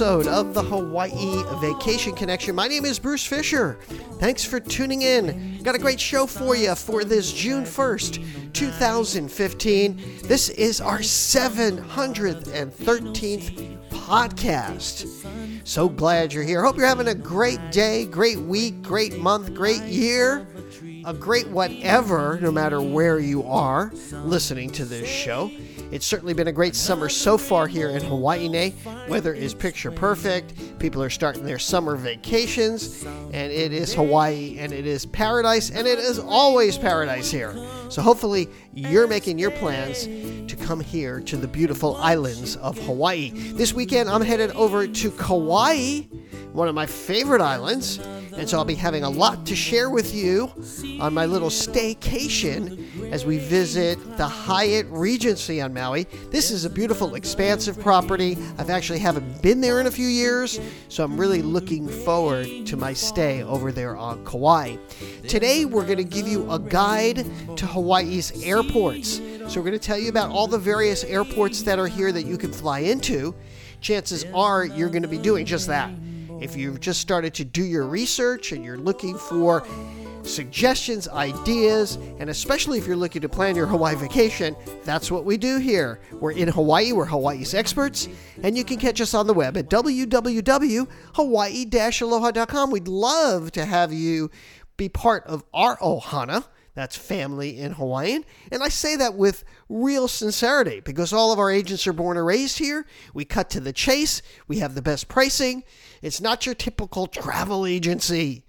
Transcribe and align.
episode 0.00 0.28
of 0.28 0.54
the 0.54 0.62
Hawaii 0.62 1.42
Vacation 1.60 2.14
Connection. 2.14 2.54
My 2.54 2.66
name 2.66 2.86
is 2.86 2.98
Bruce 2.98 3.26
Fisher. 3.26 3.78
Thanks 4.18 4.42
for 4.42 4.58
tuning 4.58 5.02
in. 5.02 5.62
Got 5.62 5.74
a 5.74 5.78
great 5.78 6.00
show 6.00 6.24
for 6.24 6.56
you 6.56 6.74
for 6.74 7.04
this 7.04 7.30
June 7.30 7.64
1st, 7.64 8.54
2015. 8.54 10.02
This 10.22 10.48
is 10.48 10.80
our 10.80 11.00
713th 11.00 13.78
podcast. 13.90 15.06
So 15.64 15.86
glad 15.86 16.32
you're 16.32 16.44
here. 16.44 16.64
Hope 16.64 16.78
you're 16.78 16.86
having 16.86 17.08
a 17.08 17.14
great 17.14 17.60
day, 17.70 18.06
great 18.06 18.40
week, 18.40 18.80
great 18.80 19.18
month, 19.18 19.52
great 19.52 19.82
year, 19.82 20.46
a 21.04 21.14
great 21.14 21.48
whatever, 21.48 22.38
no 22.40 22.50
matter 22.50 22.80
where 22.80 23.18
you 23.18 23.42
are 23.44 23.92
listening 24.12 24.70
to 24.70 24.84
this 24.84 25.08
show. 25.08 25.50
It's 25.90 26.06
certainly 26.06 26.34
been 26.34 26.46
a 26.46 26.52
great 26.52 26.76
summer 26.76 27.08
so 27.08 27.36
far 27.36 27.66
here 27.66 27.88
in 27.88 28.02
Hawaii. 28.02 28.72
Weather 29.08 29.34
is 29.34 29.54
picture 29.54 29.90
perfect. 29.90 30.78
People 30.78 31.02
are 31.02 31.10
starting 31.10 31.44
their 31.44 31.58
summer 31.58 31.96
vacations, 31.96 33.04
and 33.04 33.52
it 33.52 33.72
is 33.72 33.92
Hawaii, 33.94 34.56
and 34.58 34.72
it 34.72 34.86
is 34.86 35.04
paradise, 35.06 35.70
and 35.70 35.88
it 35.88 35.98
is 35.98 36.18
always 36.18 36.78
paradise 36.78 37.30
here. 37.30 37.54
So 37.88 38.02
hopefully, 38.02 38.48
you're 38.72 39.08
making 39.08 39.40
your 39.40 39.50
plans 39.50 40.04
to 40.04 40.56
come 40.56 40.78
here 40.78 41.20
to 41.22 41.36
the 41.36 41.48
beautiful 41.48 41.96
islands 41.96 42.54
of 42.56 42.78
Hawaii. 42.86 43.30
This 43.30 43.72
weekend, 43.72 44.08
I'm 44.08 44.22
headed 44.22 44.52
over 44.52 44.86
to 44.86 45.10
Kauai, 45.10 46.02
one 46.52 46.68
of 46.68 46.74
my 46.76 46.86
favorite 46.86 47.40
islands, 47.40 47.98
and 48.36 48.48
so 48.48 48.58
I'll 48.58 48.64
be 48.64 48.74
having 48.74 49.02
a 49.04 49.10
lot 49.10 49.46
to 49.46 49.56
share 49.56 49.90
with 49.90 50.14
you 50.14 50.52
on 51.00 51.14
my 51.14 51.26
little 51.26 51.48
staycation 51.48 53.10
as 53.12 53.24
we 53.24 53.38
visit 53.38 53.98
the 54.16 54.26
Hyatt 54.26 54.86
Regency 54.88 55.60
on 55.60 55.74
Maui. 55.74 56.04
This 56.30 56.50
is 56.50 56.64
a 56.64 56.70
beautiful, 56.70 57.14
expansive 57.14 57.78
property. 57.80 58.36
I've 58.58 58.70
actually 58.70 58.98
haven't 58.98 59.42
been 59.42 59.60
there 59.60 59.80
in 59.80 59.86
a 59.86 59.90
few 59.90 60.06
years, 60.06 60.60
so 60.88 61.04
I'm 61.04 61.18
really 61.18 61.42
looking 61.42 61.88
forward 61.88 62.46
to 62.66 62.76
my 62.76 62.92
stay 62.92 63.42
over 63.42 63.72
there 63.72 63.96
on 63.96 64.24
Kauai. 64.24 64.76
Today, 65.28 65.64
we're 65.64 65.86
going 65.86 65.98
to 65.98 66.04
give 66.04 66.28
you 66.28 66.50
a 66.50 66.58
guide 66.58 67.26
to 67.56 67.66
Hawaii's 67.66 68.42
airports. 68.44 69.20
So, 69.48 69.60
we're 69.60 69.66
going 69.66 69.72
to 69.72 69.78
tell 69.78 69.98
you 69.98 70.08
about 70.08 70.30
all 70.30 70.46
the 70.46 70.58
various 70.58 71.02
airports 71.04 71.62
that 71.62 71.78
are 71.78 71.88
here 71.88 72.12
that 72.12 72.24
you 72.24 72.38
can 72.38 72.52
fly 72.52 72.80
into. 72.80 73.34
Chances 73.80 74.24
are 74.34 74.64
you're 74.64 74.90
going 74.90 75.02
to 75.02 75.08
be 75.08 75.18
doing 75.18 75.46
just 75.46 75.66
that. 75.68 75.90
If 76.40 76.56
you've 76.56 76.80
just 76.80 77.00
started 77.00 77.34
to 77.34 77.44
do 77.44 77.62
your 77.62 77.86
research 77.86 78.52
and 78.52 78.64
you're 78.64 78.78
looking 78.78 79.16
for 79.16 79.64
suggestions, 80.22 81.08
ideas, 81.08 81.96
and 82.18 82.28
especially 82.30 82.78
if 82.78 82.86
you're 82.86 82.96
looking 82.96 83.20
to 83.22 83.28
plan 83.28 83.56
your 83.56 83.66
Hawaii 83.66 83.96
vacation, 83.96 84.54
that's 84.84 85.10
what 85.10 85.24
we 85.24 85.36
do 85.36 85.58
here. 85.58 86.00
We're 86.12 86.30
in 86.32 86.48
Hawaii, 86.48 86.92
we're 86.92 87.06
Hawaii's 87.06 87.54
experts, 87.54 88.08
and 88.42 88.56
you 88.56 88.64
can 88.64 88.78
catch 88.78 89.00
us 89.00 89.14
on 89.14 89.26
the 89.26 89.34
web 89.34 89.56
at 89.56 89.70
www.hawaii-aloha.com. 89.70 92.70
We'd 92.70 92.88
love 92.88 93.52
to 93.52 93.64
have 93.64 93.92
you 93.92 94.30
be 94.76 94.88
part 94.88 95.24
of 95.26 95.44
our 95.52 95.76
ohana. 95.78 96.44
That's 96.74 96.96
family 96.96 97.58
in 97.58 97.72
Hawaiian. 97.72 98.24
And 98.52 98.62
I 98.62 98.68
say 98.68 98.96
that 98.96 99.14
with 99.14 99.44
real 99.68 100.06
sincerity 100.06 100.80
because 100.80 101.12
all 101.12 101.32
of 101.32 101.38
our 101.38 101.50
agents 101.50 101.86
are 101.86 101.92
born 101.92 102.16
and 102.16 102.24
raised 102.24 102.58
here. 102.58 102.86
We 103.12 103.24
cut 103.24 103.50
to 103.50 103.60
the 103.60 103.72
chase. 103.72 104.22
We 104.46 104.58
have 104.58 104.74
the 104.74 104.82
best 104.82 105.08
pricing. 105.08 105.64
It's 106.00 106.20
not 106.20 106.46
your 106.46 106.54
typical 106.54 107.06
travel 107.06 107.66
agency. 107.66 108.44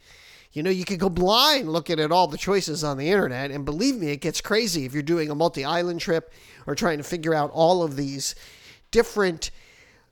You 0.54 0.64
know, 0.64 0.70
you 0.70 0.86
could 0.86 1.00
go 1.00 1.10
blind 1.10 1.72
looking 1.72 2.00
at 2.00 2.12
all 2.12 2.28
the 2.28 2.38
choices 2.38 2.84
on 2.84 2.98
the 2.98 3.10
internet, 3.10 3.52
and 3.52 3.64
believe 3.64 3.96
me, 3.96 4.08
it 4.08 4.18
gets 4.18 4.42
crazy 4.42 4.86
if 4.86 4.94
you're 4.94 5.02
doing 5.02 5.30
a 5.30 5.36
multi 5.36 5.64
island 5.64 6.02
trip 6.02 6.34
or 6.68 6.76
trying 6.76 6.98
to 6.98 7.06
figure 7.06 7.34
out 7.34 7.52
all 7.52 7.84
of 7.84 7.96
these 7.96 8.36
different 8.92 9.50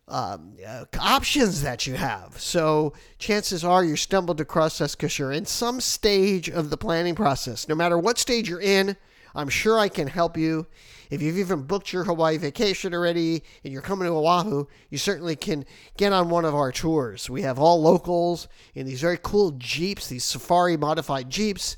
um, 0.10 0.54
uh, 0.66 0.86
options 1.00 1.62
that 1.62 1.86
you 1.88 1.96
have. 1.96 2.40
So, 2.40 2.94
chances 3.20 3.64
are 3.64 3.84
you 3.84 3.96
stumbled 3.96 4.42
across 4.42 4.82
us 4.82 4.96
because 4.96 5.18
you're 5.18 5.32
in 5.32 5.46
some 5.46 5.80
stage 5.80 6.50
of 6.50 6.70
the 6.70 6.78
planning 6.78 7.16
process. 7.16 7.68
No 7.68 7.76
matter 7.76 7.98
what 7.98 8.18
stage 8.18 8.50
you're 8.50 8.62
in, 8.62 8.98
I'm 9.36 9.50
sure 9.50 9.78
I 9.78 9.90
can 9.90 10.08
help 10.08 10.38
you. 10.38 10.68
If 11.10 11.22
you've 11.22 11.38
even 11.38 11.64
booked 11.64 11.92
your 11.92 12.04
Hawaii 12.04 12.38
vacation 12.38 12.94
already 12.94 13.44
and 13.64 13.74
you're 13.74 13.82
coming 13.82 14.08
to 14.08 14.14
Oahu, 14.14 14.66
you 14.90 14.98
certainly 14.98 15.36
can 15.36 15.66
get 15.98 16.14
on 16.14 16.30
one 16.30 16.46
of 16.46 16.56
our 16.56 16.72
tours. 16.72 17.30
We 17.30 17.42
have 17.44 17.58
all 17.58 17.82
locals 17.82 18.48
in 18.76 18.86
these 18.86 19.02
very 19.02 19.20
cool 19.22 19.52
Jeeps, 19.52 20.08
these 20.08 20.24
safari 20.24 20.78
modified 20.78 21.30
Jeeps. 21.30 21.78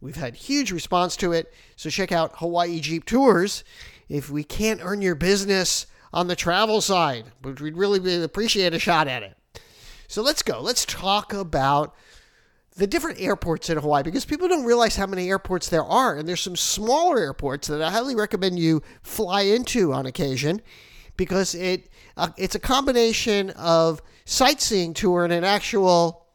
We've 0.00 0.16
had 0.16 0.36
huge 0.36 0.70
response 0.70 1.16
to 1.16 1.32
it. 1.32 1.52
So 1.74 1.90
check 1.90 2.12
out 2.12 2.36
Hawaii 2.36 2.78
Jeep 2.80 3.04
Tours. 3.04 3.64
If 4.08 4.30
we 4.30 4.44
can't 4.44 4.80
earn 4.82 5.02
your 5.02 5.16
business 5.16 5.86
on 6.12 6.26
the 6.26 6.36
travel 6.36 6.80
side, 6.80 7.26
but 7.42 7.60
we'd 7.60 7.76
really 7.76 8.22
appreciate 8.22 8.74
a 8.74 8.78
shot 8.78 9.08
at 9.08 9.22
it. 9.22 9.36
So 10.08 10.22
let's 10.22 10.42
go. 10.42 10.60
Let's 10.60 10.86
talk 10.86 11.32
about 11.32 11.94
the 12.76 12.86
different 12.86 13.20
airports 13.20 13.68
in 13.68 13.76
Hawaii 13.76 14.02
because 14.02 14.24
people 14.24 14.48
don't 14.48 14.64
realize 14.64 14.96
how 14.96 15.06
many 15.06 15.28
airports 15.28 15.68
there 15.68 15.84
are. 15.84 16.16
And 16.16 16.28
there's 16.28 16.40
some 16.40 16.56
smaller 16.56 17.18
airports 17.18 17.68
that 17.68 17.82
I 17.82 17.90
highly 17.90 18.14
recommend 18.14 18.58
you 18.58 18.82
fly 19.02 19.42
into 19.42 19.92
on 19.92 20.06
occasion 20.06 20.62
because 21.16 21.54
it 21.54 21.90
uh, 22.16 22.30
it's 22.36 22.54
a 22.54 22.60
combination 22.60 23.50
of 23.50 24.00
sightseeing 24.24 24.94
tour 24.94 25.24
and 25.24 25.32
an 25.32 25.44
actual 25.44 26.27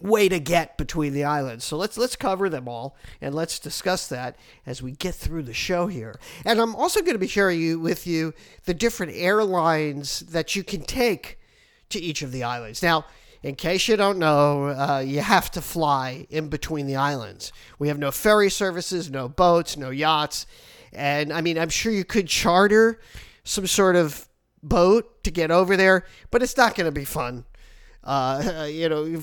way 0.00 0.28
to 0.28 0.38
get 0.38 0.76
between 0.76 1.12
the 1.12 1.24
islands. 1.24 1.64
So 1.64 1.76
let's 1.76 1.96
let's 1.96 2.16
cover 2.16 2.48
them 2.48 2.68
all 2.68 2.96
and 3.20 3.34
let's 3.34 3.58
discuss 3.58 4.08
that 4.08 4.36
as 4.66 4.82
we 4.82 4.92
get 4.92 5.14
through 5.14 5.44
the 5.44 5.54
show 5.54 5.86
here. 5.86 6.18
And 6.44 6.60
I'm 6.60 6.74
also 6.74 7.00
going 7.00 7.14
to 7.14 7.18
be 7.18 7.26
sharing 7.26 7.60
you 7.60 7.80
with 7.80 8.06
you 8.06 8.34
the 8.64 8.74
different 8.74 9.12
airlines 9.14 10.20
that 10.20 10.54
you 10.54 10.62
can 10.62 10.82
take 10.82 11.38
to 11.90 12.00
each 12.00 12.22
of 12.22 12.32
the 12.32 12.42
islands. 12.42 12.82
Now, 12.82 13.06
in 13.42 13.54
case 13.54 13.86
you 13.88 13.96
don't 13.96 14.18
know, 14.18 14.66
uh, 14.66 15.02
you 15.06 15.20
have 15.20 15.50
to 15.52 15.60
fly 15.60 16.26
in 16.30 16.48
between 16.48 16.86
the 16.86 16.96
islands. 16.96 17.52
We 17.78 17.88
have 17.88 17.98
no 17.98 18.10
ferry 18.10 18.50
services, 18.50 19.10
no 19.10 19.28
boats, 19.28 19.76
no 19.76 19.90
yachts. 19.90 20.46
And 20.92 21.32
I 21.32 21.40
mean, 21.42 21.58
I'm 21.58 21.68
sure 21.68 21.92
you 21.92 22.04
could 22.04 22.26
charter 22.26 22.98
some 23.44 23.66
sort 23.66 23.94
of 23.94 24.28
boat 24.62 25.22
to 25.24 25.30
get 25.30 25.50
over 25.50 25.76
there, 25.76 26.04
but 26.30 26.42
it's 26.42 26.56
not 26.56 26.74
going 26.74 26.86
to 26.86 26.92
be 26.92 27.04
fun. 27.04 27.44
Uh, 28.06 28.66
you 28.70 28.88
know, 28.88 29.20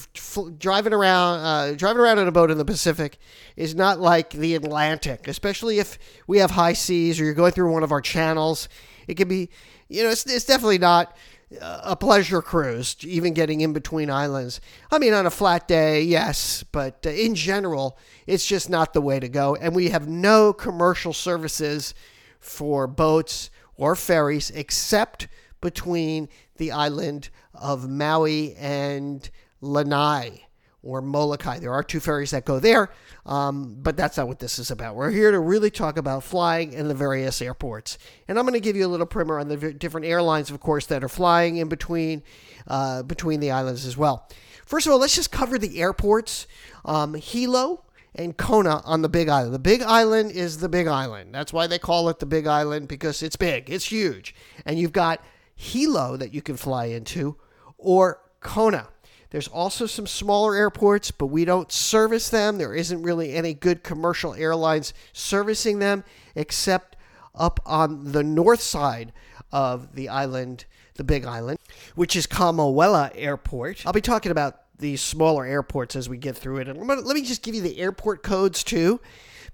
driving 0.60 0.94
around, 0.94 1.40
uh, 1.40 1.74
driving 1.76 2.02
around 2.02 2.20
in 2.20 2.28
a 2.28 2.32
boat 2.32 2.52
in 2.52 2.58
the 2.58 2.66
Pacific 2.66 3.18
is 3.56 3.74
not 3.74 4.00
like 4.00 4.30
the 4.32 4.54
Atlantic, 4.54 5.28
especially 5.28 5.80
if 5.80 5.98
we 6.28 6.38
have 6.40 6.52
high 6.52 6.74
seas 6.74 7.20
or 7.20 7.24
you're 7.24 7.34
going 7.34 7.54
through 7.54 7.72
one 7.72 7.84
of 7.84 7.92
our 7.92 8.02
channels. 8.02 8.68
It 9.08 9.16
can 9.16 9.28
be, 9.30 9.50
you 9.88 10.04
know, 10.04 10.10
it's, 10.10 10.26
it's 10.26 10.46
definitely 10.46 10.80
not 10.80 11.16
a 11.62 11.96
pleasure 11.96 12.42
cruise, 12.42 12.96
even 13.02 13.34
getting 13.34 13.62
in 13.62 13.74
between 13.74 14.10
islands. 14.10 14.60
I 14.92 15.00
mean, 15.00 15.14
on 15.14 15.26
a 15.26 15.32
flat 15.32 15.68
day, 15.68 16.02
yes, 16.02 16.64
but 16.72 17.06
uh, 17.06 17.10
in 17.10 17.36
general, 17.36 17.98
it's 18.28 18.46
just 18.46 18.70
not 18.70 18.94
the 18.94 19.02
way 19.02 19.20
to 19.20 19.30
go. 19.30 19.56
And 19.56 19.76
we 19.76 19.90
have 19.90 20.08
no 20.08 20.54
commercial 20.54 21.14
services 21.14 21.94
for 22.40 22.88
boats 22.88 23.50
or 23.76 23.96
ferries 23.96 24.52
except 24.52 25.28
between 25.64 26.30
the 26.58 26.72
island 26.72 27.30
of 27.56 27.90
Maui 27.90 28.54
and 28.56 29.28
Lanai 29.62 30.44
or 30.84 31.02
Molokai. 31.02 31.60
There 31.60 31.74
are 31.74 31.82
two 31.82 32.02
ferries 32.02 32.32
that 32.32 32.44
go 32.44 32.60
there, 32.60 32.90
um, 33.26 33.78
but 33.80 33.96
that's 33.96 34.18
not 34.18 34.28
what 34.28 34.40
this 34.40 34.60
is 34.60 34.70
about. 34.70 34.96
We're 34.96 35.10
here 35.10 35.32
to 35.32 35.40
really 35.40 35.72
talk 35.72 35.98
about 35.98 36.24
flying 36.24 36.74
in 36.74 36.90
the 36.90 36.94
various 36.94 37.42
airports. 37.42 37.98
And 38.28 38.38
I'm 38.38 38.44
going 38.44 38.54
to 38.54 38.60
give 38.60 38.76
you 38.76 38.86
a 38.86 38.90
little 38.90 39.06
primer 39.06 39.40
on 39.40 39.48
the 39.48 39.74
different 39.74 40.06
airlines, 40.06 40.52
of 40.52 40.60
course, 40.60 40.86
that 40.88 41.04
are 41.04 41.10
flying 41.10 41.58
in 41.58 41.70
between, 41.70 42.22
uh, 42.68 43.02
between 43.04 43.40
the 43.40 43.52
islands 43.52 43.86
as 43.86 43.96
well. 43.98 44.28
First 44.66 44.86
of 44.86 44.94
all, 44.94 45.00
let's 45.00 45.16
just 45.16 45.32
cover 45.32 45.58
the 45.58 45.82
airports. 45.82 46.48
Um, 46.84 47.14
Hilo 47.14 47.86
and 48.16 48.38
Kona 48.38 48.82
on 48.84 49.02
the 49.02 49.10
Big 49.10 49.30
Island. 49.30 49.54
The 49.54 49.60
Big 49.60 49.82
Island 49.82 50.32
is 50.32 50.58
the 50.58 50.70
Big 50.70 50.88
Island. 50.88 51.34
That's 51.34 51.54
why 51.54 51.68
they 51.68 51.80
call 51.80 52.10
it 52.10 52.20
the 52.20 52.26
Big 52.26 52.46
Island 52.46 52.88
because 52.88 53.24
it's 53.24 53.36
big, 53.36 53.70
it's 53.70 53.86
huge. 53.86 54.36
And 54.66 54.78
you've 54.78 54.92
got 54.92 55.24
Hilo 55.56 56.18
that 56.18 56.34
you 56.34 56.42
can 56.42 56.58
fly 56.58 56.86
into 56.86 57.38
or 57.78 58.20
Kona. 58.40 58.90
There's 59.30 59.48
also 59.48 59.88
some 59.88 60.06
smaller 60.06 60.56
airports, 60.56 61.10
but 61.10 61.28
we 61.28 61.44
don't 61.44 61.72
service 61.72 62.30
them. 62.30 62.60
There 62.60 62.76
isn't 62.76 63.02
really 63.02 63.34
any 63.34 63.56
good 63.56 63.84
commercial 63.84 64.36
airlines 64.36 64.94
servicing 65.12 65.80
them 65.80 66.04
except 66.36 66.96
up 67.34 67.60
on 67.66 68.12
the 68.12 68.24
north 68.24 68.62
side 68.62 69.12
of 69.52 69.96
the 69.96 70.08
island, 70.08 70.66
the 70.96 71.04
Big 71.04 71.26
Island, 71.26 71.58
which 71.96 72.16
is 72.16 72.28
Kamuela 72.28 73.12
Airport. 73.16 73.86
I'll 73.88 73.94
be 73.94 74.02
talking 74.02 74.32
about 74.32 74.60
these 74.78 75.02
smaller 75.02 75.46
airports 75.46 75.96
as 75.96 76.08
we 76.08 76.18
get 76.18 76.38
through 76.38 76.58
it. 76.58 76.68
And 76.68 76.88
let 76.88 77.04
me 77.04 77.24
just 77.24 77.42
give 77.42 77.56
you 77.56 77.62
the 77.62 77.80
airport 77.80 78.22
codes 78.22 78.64
too 78.64 79.00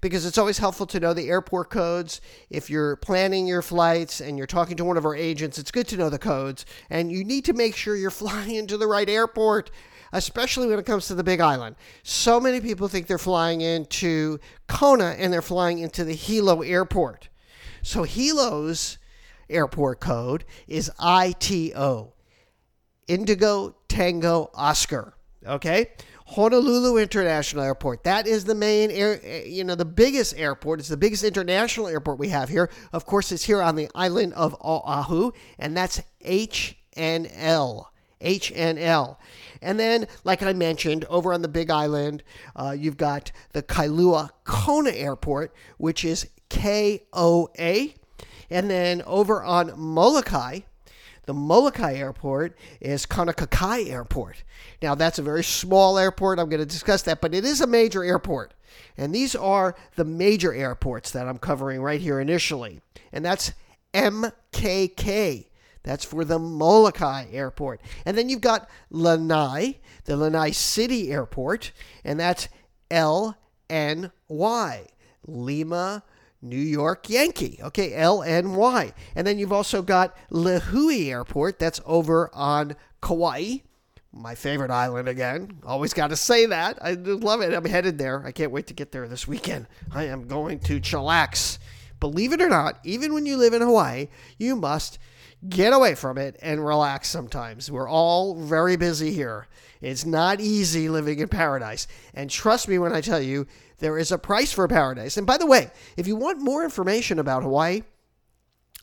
because 0.00 0.24
it's 0.24 0.38
always 0.38 0.58
helpful 0.58 0.86
to 0.86 1.00
know 1.00 1.12
the 1.12 1.28
airport 1.28 1.70
codes. 1.70 2.20
If 2.48 2.70
you're 2.70 2.96
planning 2.96 3.46
your 3.46 3.62
flights 3.62 4.20
and 4.20 4.38
you're 4.38 4.46
talking 4.46 4.76
to 4.78 4.84
one 4.84 4.96
of 4.96 5.04
our 5.04 5.14
agents, 5.14 5.58
it's 5.58 5.70
good 5.70 5.88
to 5.88 5.96
know 5.96 6.10
the 6.10 6.18
codes. 6.18 6.64
And 6.88 7.12
you 7.12 7.24
need 7.24 7.44
to 7.46 7.52
make 7.52 7.76
sure 7.76 7.96
you're 7.96 8.10
flying 8.10 8.54
into 8.54 8.76
the 8.76 8.86
right 8.86 9.08
airport, 9.08 9.70
especially 10.12 10.68
when 10.68 10.78
it 10.78 10.86
comes 10.86 11.06
to 11.08 11.14
the 11.14 11.24
Big 11.24 11.40
Island. 11.40 11.76
So 12.02 12.40
many 12.40 12.60
people 12.60 12.88
think 12.88 13.06
they're 13.06 13.18
flying 13.18 13.60
into 13.60 14.38
Kona 14.68 15.16
and 15.18 15.32
they're 15.32 15.42
flying 15.42 15.78
into 15.78 16.04
the 16.04 16.14
Hilo 16.14 16.62
airport. 16.62 17.28
So 17.82 18.04
Hilo's 18.04 18.98
airport 19.48 20.00
code 20.00 20.44
is 20.66 20.90
ITO. 21.00 22.14
Indigo 23.08 23.76
Tango 23.88 24.50
Oscar. 24.54 25.14
Okay? 25.46 25.90
Honolulu 26.30 26.96
International 26.96 27.64
Airport. 27.64 28.04
That 28.04 28.28
is 28.28 28.44
the 28.44 28.54
main 28.54 28.92
air, 28.92 29.20
you 29.44 29.64
know, 29.64 29.74
the 29.74 29.84
biggest 29.84 30.38
airport. 30.38 30.78
It's 30.78 30.88
the 30.88 30.96
biggest 30.96 31.24
international 31.24 31.88
airport 31.88 32.20
we 32.20 32.28
have 32.28 32.48
here. 32.48 32.70
Of 32.92 33.04
course, 33.04 33.32
it's 33.32 33.42
here 33.42 33.60
on 33.60 33.74
the 33.74 33.88
island 33.96 34.34
of 34.34 34.54
Oahu, 34.64 35.32
and 35.58 35.76
that's 35.76 36.00
HNL. 36.24 37.86
HNL. 38.20 39.16
And 39.60 39.80
then, 39.80 40.06
like 40.22 40.42
I 40.42 40.52
mentioned, 40.52 41.04
over 41.06 41.32
on 41.32 41.42
the 41.42 41.48
Big 41.48 41.68
Island, 41.68 42.22
uh, 42.54 42.76
you've 42.78 42.96
got 42.96 43.32
the 43.52 43.62
Kailua 43.62 44.30
Kona 44.44 44.90
Airport, 44.90 45.52
which 45.78 46.04
is 46.04 46.28
KOA. 46.48 47.88
And 48.50 48.70
then 48.70 49.02
over 49.02 49.42
on 49.42 49.72
Molokai, 49.76 50.60
the 51.26 51.34
Molokai 51.34 51.94
Airport 51.94 52.56
is 52.80 53.06
Kaunakakai 53.06 53.90
Airport. 53.90 54.42
Now, 54.82 54.94
that's 54.94 55.18
a 55.18 55.22
very 55.22 55.44
small 55.44 55.98
airport. 55.98 56.38
I'm 56.38 56.48
going 56.48 56.60
to 56.60 56.66
discuss 56.66 57.02
that, 57.02 57.20
but 57.20 57.34
it 57.34 57.44
is 57.44 57.60
a 57.60 57.66
major 57.66 58.02
airport. 58.02 58.54
And 58.96 59.14
these 59.14 59.34
are 59.34 59.74
the 59.96 60.04
major 60.04 60.52
airports 60.52 61.10
that 61.12 61.28
I'm 61.28 61.38
covering 61.38 61.82
right 61.82 62.00
here 62.00 62.20
initially. 62.20 62.80
And 63.12 63.24
that's 63.24 63.52
MKK. 63.94 65.46
That's 65.82 66.04
for 66.04 66.24
the 66.24 66.38
Molokai 66.38 67.26
Airport. 67.32 67.80
And 68.04 68.16
then 68.16 68.28
you've 68.28 68.42
got 68.42 68.68
Lanai, 68.90 69.78
the 70.04 70.16
Lanai 70.16 70.50
City 70.50 71.10
Airport, 71.10 71.72
and 72.04 72.20
that's 72.20 72.48
LNY, 72.90 73.32
Lima 75.26 76.02
New 76.42 76.56
York 76.56 77.08
Yankee. 77.08 77.58
Okay, 77.62 77.90
LNY. 77.90 78.92
And 79.14 79.26
then 79.26 79.38
you've 79.38 79.52
also 79.52 79.82
got 79.82 80.16
Lihue 80.30 81.08
Airport, 81.08 81.58
that's 81.58 81.80
over 81.84 82.30
on 82.34 82.76
Kauai. 83.00 83.58
My 84.12 84.34
favorite 84.34 84.70
island 84.70 85.08
again. 85.08 85.60
Always 85.64 85.94
got 85.94 86.08
to 86.08 86.16
say 86.16 86.46
that. 86.46 86.78
I 86.82 86.92
love 86.92 87.42
it. 87.42 87.54
I'm 87.54 87.64
headed 87.64 87.98
there. 87.98 88.24
I 88.26 88.32
can't 88.32 88.50
wait 88.50 88.66
to 88.66 88.74
get 88.74 88.90
there 88.90 89.06
this 89.06 89.28
weekend. 89.28 89.66
I 89.92 90.04
am 90.04 90.26
going 90.26 90.58
to 90.60 90.80
chillax. 90.80 91.58
Believe 92.00 92.32
it 92.32 92.40
or 92.40 92.48
not, 92.48 92.80
even 92.82 93.12
when 93.12 93.26
you 93.26 93.36
live 93.36 93.52
in 93.52 93.62
Hawaii, 93.62 94.08
you 94.38 94.56
must 94.56 94.98
get 95.48 95.72
away 95.72 95.94
from 95.94 96.18
it 96.18 96.36
and 96.42 96.64
relax 96.64 97.08
sometimes. 97.08 97.70
We're 97.70 97.88
all 97.88 98.34
very 98.34 98.76
busy 98.76 99.12
here. 99.12 99.46
It's 99.80 100.04
not 100.04 100.40
easy 100.40 100.88
living 100.88 101.18
in 101.18 101.28
paradise. 101.28 101.86
And 102.14 102.30
trust 102.30 102.68
me 102.68 102.78
when 102.78 102.92
I 102.92 103.00
tell 103.00 103.20
you, 103.20 103.46
there 103.78 103.96
is 103.96 104.12
a 104.12 104.18
price 104.18 104.52
for 104.52 104.68
paradise. 104.68 105.16
And 105.16 105.26
by 105.26 105.38
the 105.38 105.46
way, 105.46 105.70
if 105.96 106.06
you 106.06 106.16
want 106.16 106.40
more 106.40 106.62
information 106.62 107.18
about 107.18 107.42
Hawaii, 107.42 107.82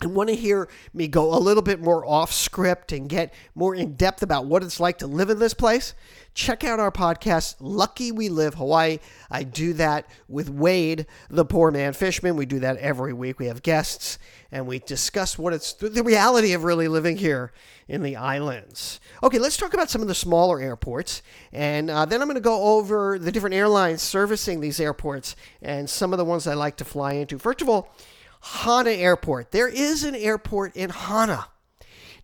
and 0.02 0.14
want 0.14 0.30
to 0.30 0.36
hear 0.36 0.70
me 0.94 1.08
go 1.08 1.34
a 1.34 1.40
little 1.40 1.64
bit 1.64 1.80
more 1.80 2.06
off 2.06 2.32
script 2.32 2.92
and 2.92 3.10
get 3.10 3.34
more 3.56 3.74
in 3.74 3.94
depth 3.94 4.22
about 4.22 4.46
what 4.46 4.64
it's 4.64 4.80
like 4.80 5.00
to 5.00 5.08
live 5.08 5.30
in 5.30 5.40
this 5.40 5.56
place, 5.56 5.96
check 6.36 6.64
out 6.64 6.80
our 6.80 6.92
podcast, 6.92 7.56
Lucky 7.60 8.12
We 8.12 8.30
Live 8.30 8.54
Hawaii. 8.56 9.00
I 9.32 9.42
do 9.42 9.74
that 9.74 10.08
with 10.28 10.50
Wade, 10.50 11.08
the 11.32 11.46
poor 11.46 11.72
man 11.72 11.94
Fishman. 11.94 12.36
We 12.36 12.46
do 12.46 12.60
that 12.60 12.78
every 12.78 13.12
week. 13.12 13.40
We 13.40 13.48
have 13.48 13.64
guests 13.64 14.20
and 14.52 14.68
we 14.68 14.80
discuss 14.80 15.38
what 15.38 15.54
it's 15.54 15.74
the 15.74 16.04
reality 16.04 16.54
of 16.54 16.64
really 16.64 16.88
living 16.88 17.18
here 17.18 17.52
in 17.88 18.04
the 18.04 18.16
islands. 18.16 19.00
Okay, 19.24 19.40
let's 19.40 19.58
talk 19.58 19.74
about 19.74 19.90
some 19.90 20.04
of 20.04 20.08
the 20.08 20.16
smaller 20.16 20.62
airports. 20.62 21.24
And 21.52 21.90
uh, 21.90 22.06
then 22.06 22.22
I'm 22.22 22.28
going 22.28 22.36
to 22.36 22.42
go 22.42 22.78
over 22.78 23.18
the 23.18 23.32
different 23.32 23.56
airlines 23.56 24.04
servicing 24.04 24.60
these 24.60 24.80
airports 24.80 25.36
and 25.60 25.90
some 25.90 26.14
of 26.14 26.18
the 26.18 26.26
ones 26.26 26.46
I 26.46 26.54
like 26.54 26.78
to 26.78 26.86
fly 26.86 27.14
into. 27.14 27.40
First 27.40 27.64
of 27.64 27.70
all, 27.70 27.96
Hana 28.42 28.92
Airport. 28.92 29.52
There 29.52 29.68
is 29.68 30.04
an 30.04 30.16
airport 30.16 30.76
in 30.76 30.90
Hana. 30.90 31.48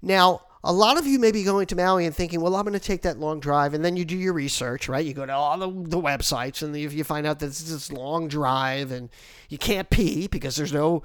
Now, 0.01 0.41
a 0.65 0.71
lot 0.71 0.97
of 0.97 1.05
you 1.05 1.19
may 1.19 1.31
be 1.31 1.43
going 1.43 1.67
to 1.67 1.75
Maui 1.75 2.05
and 2.05 2.15
thinking, 2.15 2.39
well, 2.39 2.55
I'm 2.55 2.63
going 2.63 2.73
to 2.73 2.79
take 2.79 3.01
that 3.01 3.19
long 3.19 3.41
drive. 3.41 3.73
And 3.73 3.83
then 3.83 3.97
you 3.97 4.05
do 4.05 4.15
your 4.15 4.33
research, 4.33 4.87
right? 4.87 5.05
You 5.05 5.13
go 5.13 5.25
to 5.25 5.33
all 5.33 5.57
the, 5.57 5.67
the 5.67 6.01
websites 6.01 6.61
and 6.61 6.75
you 6.75 7.03
find 7.03 7.27
out 7.27 7.39
that 7.39 7.47
it's 7.47 7.63
this 7.63 7.91
long 7.91 8.29
drive 8.29 8.91
and 8.91 9.09
you 9.49 9.57
can't 9.57 9.89
pee 9.89 10.27
because 10.27 10.55
there's 10.55 10.71
no 10.71 11.03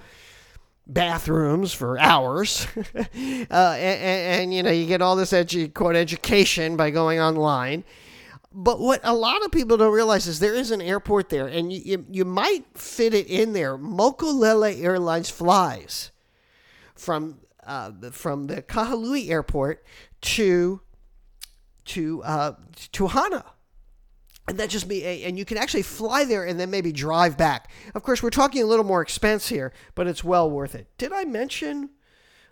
bathrooms 0.86 1.72
for 1.72 1.98
hours. 1.98 2.68
uh, 2.76 2.82
and, 2.94 3.50
and, 3.50 4.42
and, 4.42 4.54
you 4.54 4.62
know, 4.62 4.70
you 4.70 4.86
get 4.86 5.02
all 5.02 5.16
this 5.16 5.32
edu- 5.32 5.74
quote 5.74 5.96
education 5.96 6.76
by 6.76 6.90
going 6.90 7.18
online. 7.18 7.82
But 8.60 8.80
what 8.80 9.00
a 9.04 9.14
lot 9.14 9.44
of 9.44 9.52
people 9.52 9.76
don't 9.76 9.92
realize 9.92 10.26
is 10.26 10.40
there 10.40 10.52
is 10.52 10.72
an 10.72 10.82
airport 10.82 11.28
there, 11.28 11.46
and 11.46 11.72
you, 11.72 11.80
you, 11.84 12.06
you 12.10 12.24
might 12.24 12.64
fit 12.74 13.14
it 13.14 13.28
in 13.28 13.52
there. 13.52 13.78
Mokulele 13.78 14.82
Airlines 14.82 15.30
flies 15.30 16.10
from 16.96 17.38
uh, 17.64 17.92
from 18.10 18.48
the 18.48 18.60
Kahului 18.60 19.30
Airport 19.30 19.84
to 20.22 20.80
to 21.84 22.20
uh, 22.24 22.54
to 22.90 23.06
Hana. 23.06 23.44
And 24.48 24.58
that 24.58 24.70
just 24.70 24.88
be, 24.88 25.04
and 25.04 25.38
you 25.38 25.44
can 25.44 25.56
actually 25.56 25.82
fly 25.82 26.24
there 26.24 26.44
and 26.44 26.58
then 26.58 26.68
maybe 26.68 26.90
drive 26.90 27.38
back. 27.38 27.70
Of 27.94 28.02
course, 28.02 28.24
we're 28.24 28.30
talking 28.30 28.62
a 28.62 28.66
little 28.66 28.84
more 28.84 29.02
expense 29.02 29.48
here, 29.50 29.72
but 29.94 30.08
it's 30.08 30.24
well 30.24 30.50
worth 30.50 30.74
it. 30.74 30.88
Did 30.98 31.12
I 31.12 31.26
mention 31.26 31.90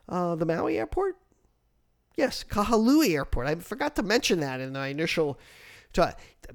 uh, 0.08 0.36
the 0.36 0.46
Maui 0.46 0.78
airport? 0.78 1.16
Yes, 2.16 2.44
Kahului 2.48 3.12
Airport. 3.12 3.48
I 3.48 3.56
forgot 3.56 3.96
to 3.96 4.04
mention 4.04 4.38
that 4.40 4.60
in 4.60 4.72
my 4.72 4.88
initial 4.88 5.38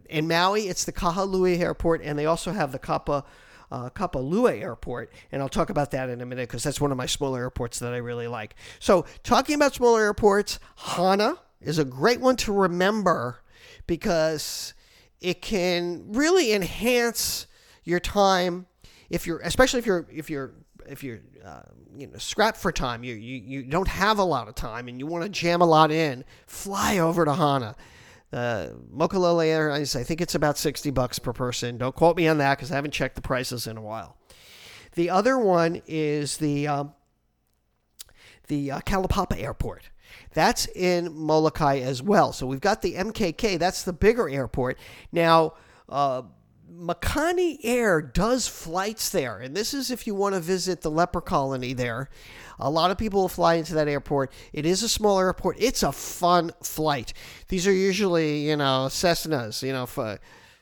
in 0.09 0.27
Maui, 0.27 0.67
it's 0.67 0.83
the 0.83 0.91
Kahului 0.91 1.59
Airport, 1.59 2.01
and 2.03 2.17
they 2.17 2.25
also 2.25 2.51
have 2.51 2.71
the 2.71 2.79
Kapa. 2.79 3.25
Uh, 3.73 3.89
Kapalua 3.89 4.61
Airport, 4.61 5.13
and 5.31 5.41
I'll 5.41 5.47
talk 5.47 5.69
about 5.69 5.91
that 5.91 6.09
in 6.09 6.19
a 6.19 6.25
minute 6.25 6.49
because 6.49 6.61
that's 6.61 6.81
one 6.81 6.91
of 6.91 6.97
my 6.97 7.05
smaller 7.05 7.39
airports 7.39 7.79
that 7.79 7.93
I 7.93 7.99
really 7.99 8.27
like. 8.27 8.55
So, 8.79 9.05
talking 9.23 9.55
about 9.55 9.73
smaller 9.73 10.01
airports, 10.01 10.59
Hana 10.75 11.37
is 11.61 11.79
a 11.79 11.85
great 11.85 12.19
one 12.19 12.35
to 12.35 12.51
remember 12.51 13.41
because 13.87 14.73
it 15.21 15.41
can 15.41 16.11
really 16.11 16.51
enhance 16.51 17.47
your 17.85 18.01
time 18.01 18.65
if 19.09 19.25
you're, 19.25 19.39
especially 19.39 19.79
if 19.79 19.85
you're, 19.85 20.05
if 20.11 20.29
you're 20.29 20.51
if 20.87 21.03
you're 21.03 21.21
uh, 21.45 21.61
you 21.97 22.07
know 22.07 22.17
scrapped 22.17 22.57
for 22.57 22.71
time, 22.71 23.03
you, 23.03 23.15
you 23.15 23.37
you 23.37 23.63
don't 23.63 23.87
have 23.87 24.19
a 24.19 24.23
lot 24.23 24.47
of 24.47 24.55
time 24.55 24.87
and 24.87 24.99
you 24.99 25.07
want 25.07 25.23
to 25.23 25.29
jam 25.29 25.61
a 25.61 25.65
lot 25.65 25.91
in, 25.91 26.23
fly 26.47 26.97
over 26.97 27.25
to 27.25 27.33
Hana. 27.33 27.75
Uh, 28.31 28.69
Mokulele 28.95 29.47
Airlines, 29.47 29.95
I 29.95 30.03
think 30.03 30.21
it's 30.21 30.35
about 30.35 30.57
60 30.57 30.89
bucks 30.91 31.19
per 31.19 31.33
person. 31.33 31.77
Don't 31.77 31.95
quote 31.95 32.15
me 32.15 32.27
on 32.27 32.37
that 32.37 32.57
because 32.57 32.71
I 32.71 32.75
haven't 32.75 32.91
checked 32.91 33.15
the 33.15 33.21
prices 33.21 33.67
in 33.67 33.75
a 33.77 33.81
while. 33.81 34.17
The 34.93 35.09
other 35.09 35.37
one 35.37 35.81
is 35.85 36.37
the 36.37 36.67
um, 36.67 36.93
the 38.47 38.71
uh, 38.71 38.79
Airport. 39.37 39.89
That's 40.33 40.67
in 40.67 41.13
Molokai 41.13 41.79
as 41.79 42.01
well. 42.01 42.33
So 42.33 42.45
we've 42.45 42.59
got 42.59 42.81
the 42.81 42.95
MKK. 42.95 43.57
That's 43.57 43.83
the 43.83 43.93
bigger 43.93 44.29
airport. 44.29 44.77
Now, 45.11 45.53
uh, 45.89 46.23
Makani 46.71 47.57
Air 47.63 48.01
does 48.01 48.47
flights 48.47 49.09
there, 49.09 49.39
and 49.39 49.55
this 49.55 49.73
is 49.73 49.91
if 49.91 50.07
you 50.07 50.15
want 50.15 50.35
to 50.35 50.41
visit 50.41 50.81
the 50.81 50.91
leper 50.91 51.21
colony 51.21 51.73
there. 51.73 52.09
A 52.59 52.69
lot 52.69 52.91
of 52.91 52.97
people 52.97 53.21
will 53.21 53.29
fly 53.29 53.55
into 53.55 53.73
that 53.73 53.87
airport. 53.87 54.31
It 54.53 54.65
is 54.65 54.83
a 54.83 54.89
small 54.89 55.19
airport. 55.19 55.57
It's 55.59 55.83
a 55.83 55.91
fun 55.91 56.51
flight. 56.61 57.13
These 57.47 57.67
are 57.67 57.73
usually, 57.73 58.47
you 58.47 58.55
know, 58.55 58.87
Cessnas, 58.89 59.63
you 59.63 59.73
know, 59.73 59.85
for 59.85 60.19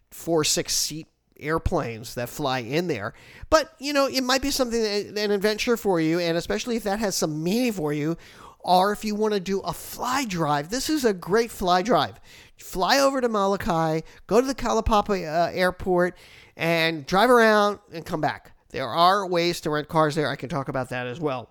four, 0.10 0.44
six 0.44 0.74
seat 0.74 1.08
airplanes 1.40 2.16
that 2.16 2.30
fly 2.30 2.60
in 2.60 2.88
there. 2.88 3.14
But, 3.50 3.74
you 3.80 3.94
know, 3.94 4.08
it 4.08 4.24
might 4.24 4.42
be 4.42 4.52
something, 4.52 4.84
an 4.84 5.32
adventure 5.32 5.78
for 5.78 6.00
you, 6.00 6.20
and 6.20 6.38
especially 6.38 6.76
if 6.76 6.84
that 6.84 7.00
has 7.00 7.16
some 7.16 7.44
meaning 7.44 7.74
for 7.74 7.94
you, 7.94 8.18
or 8.60 8.92
if 8.92 9.04
you 9.06 9.16
want 9.16 9.34
to 9.34 9.40
do 9.40 9.60
a 9.62 9.74
fly 9.74 10.26
drive, 10.26 10.70
this 10.70 10.90
is 10.90 11.06
a 11.06 11.14
great 11.14 11.52
fly 11.52 11.82
drive. 11.82 12.20
Fly 12.58 13.00
over 13.00 13.22
to 13.22 13.30
Molokai, 13.30 14.02
go 14.28 14.42
to 14.42 14.48
the 14.48 14.56
Kalaupapa 14.56 15.48
uh, 15.50 15.52
airport, 15.54 16.18
and 16.58 17.06
drive 17.06 17.30
around 17.30 17.80
and 17.94 18.06
come 18.06 18.22
back. 18.22 18.52
There 18.72 18.88
are 18.88 19.26
ways 19.26 19.62
to 19.62 19.70
rent 19.70 19.88
cars 19.88 20.16
there. 20.16 20.30
I 20.30 20.36
can 20.36 20.50
talk 20.50 20.68
about 20.68 20.90
that 20.90 21.08
as 21.08 21.20
well. 21.20 21.50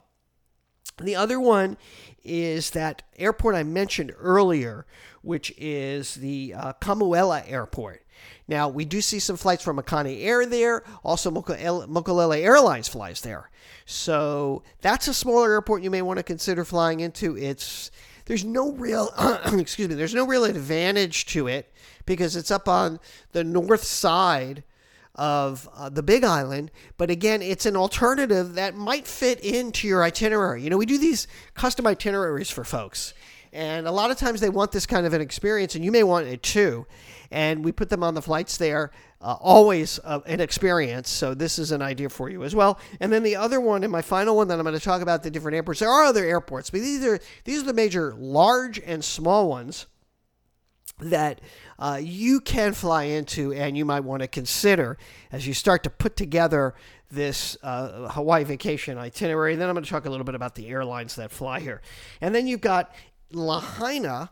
The 0.98 1.16
other 1.16 1.40
one 1.40 1.76
is 2.22 2.70
that 2.70 3.02
airport 3.16 3.54
I 3.54 3.62
mentioned 3.62 4.12
earlier, 4.18 4.86
which 5.22 5.52
is 5.56 6.16
the 6.16 6.54
uh, 6.54 6.72
Kamuela 6.74 7.42
Airport. 7.50 8.04
Now, 8.46 8.68
we 8.68 8.84
do 8.84 9.00
see 9.00 9.18
some 9.18 9.36
flights 9.36 9.62
from 9.62 9.78
Makani 9.78 10.24
Air 10.24 10.46
there. 10.46 10.82
Also, 11.04 11.30
Mokulele 11.30 12.42
Airlines 12.42 12.88
flies 12.88 13.20
there. 13.20 13.50
So 13.84 14.62
that's 14.80 15.08
a 15.08 15.14
smaller 15.14 15.52
airport 15.52 15.82
you 15.82 15.90
may 15.90 16.02
want 16.02 16.18
to 16.18 16.22
consider 16.22 16.64
flying 16.64 17.00
into. 17.00 17.36
It's 17.36 17.90
there's 18.26 18.44
no 18.44 18.72
real 18.72 19.10
excuse 19.52 19.88
me, 19.88 19.94
there's 19.94 20.14
no 20.14 20.26
real 20.26 20.44
advantage 20.44 21.26
to 21.26 21.46
it 21.46 21.72
because 22.04 22.36
it's 22.36 22.50
up 22.50 22.68
on 22.68 23.00
the 23.32 23.44
north 23.44 23.84
side 23.84 24.64
of 25.14 25.68
uh, 25.74 25.88
the 25.88 26.02
Big 26.02 26.24
Island. 26.24 26.70
But 26.96 27.10
again, 27.10 27.42
it's 27.42 27.66
an 27.66 27.76
alternative 27.76 28.54
that 28.54 28.74
might 28.74 29.06
fit 29.06 29.40
into 29.40 29.88
your 29.88 30.02
itinerary. 30.02 30.62
You 30.62 30.70
know, 30.70 30.76
we 30.76 30.86
do 30.86 30.96
these 30.96 31.26
custom 31.54 31.86
itineraries 31.86 32.50
for 32.50 32.64
folks. 32.64 33.12
And 33.52 33.86
a 33.86 33.92
lot 33.92 34.10
of 34.10 34.18
times 34.18 34.40
they 34.40 34.50
want 34.50 34.72
this 34.72 34.86
kind 34.86 35.06
of 35.06 35.14
an 35.14 35.20
experience, 35.20 35.74
and 35.74 35.84
you 35.84 35.90
may 35.90 36.02
want 36.02 36.26
it 36.26 36.42
too. 36.42 36.86
And 37.30 37.64
we 37.64 37.72
put 37.72 37.90
them 37.90 38.02
on 38.02 38.14
the 38.14 38.22
flights 38.22 38.56
there. 38.56 38.90
Uh, 39.20 39.36
always 39.40 39.98
uh, 40.04 40.20
an 40.26 40.40
experience. 40.40 41.10
So 41.10 41.34
this 41.34 41.58
is 41.58 41.72
an 41.72 41.82
idea 41.82 42.08
for 42.08 42.30
you 42.30 42.44
as 42.44 42.54
well. 42.54 42.78
And 43.00 43.12
then 43.12 43.22
the 43.22 43.36
other 43.36 43.60
one, 43.60 43.82
and 43.82 43.92
my 43.92 44.02
final 44.02 44.36
one 44.36 44.48
that 44.48 44.58
I'm 44.58 44.64
going 44.64 44.78
to 44.78 44.84
talk 44.84 45.02
about 45.02 45.22
the 45.22 45.30
different 45.30 45.56
airports. 45.56 45.80
There 45.80 45.90
are 45.90 46.04
other 46.04 46.24
airports, 46.24 46.70
but 46.70 46.80
these 46.80 47.04
are 47.04 47.18
these 47.44 47.62
are 47.62 47.66
the 47.66 47.74
major 47.74 48.14
large 48.16 48.78
and 48.78 49.04
small 49.04 49.48
ones 49.48 49.86
that 51.00 51.40
uh, 51.78 52.00
you 52.02 52.40
can 52.40 52.72
fly 52.72 53.04
into 53.04 53.52
and 53.52 53.76
you 53.76 53.84
might 53.84 54.00
want 54.00 54.22
to 54.22 54.28
consider 54.28 54.98
as 55.30 55.46
you 55.46 55.54
start 55.54 55.82
to 55.84 55.90
put 55.90 56.16
together 56.16 56.74
this 57.10 57.56
uh, 57.62 58.08
Hawaii 58.10 58.44
vacation 58.44 58.98
itinerary. 58.98 59.52
And 59.52 59.62
Then 59.62 59.68
I'm 59.68 59.74
going 59.74 59.84
to 59.84 59.90
talk 59.90 60.06
a 60.06 60.10
little 60.10 60.24
bit 60.24 60.34
about 60.34 60.54
the 60.54 60.68
airlines 60.68 61.14
that 61.16 61.30
fly 61.30 61.60
here. 61.60 61.80
And 62.20 62.34
then 62.34 62.46
you've 62.46 62.60
got 62.60 62.94
Lahaina 63.30 64.30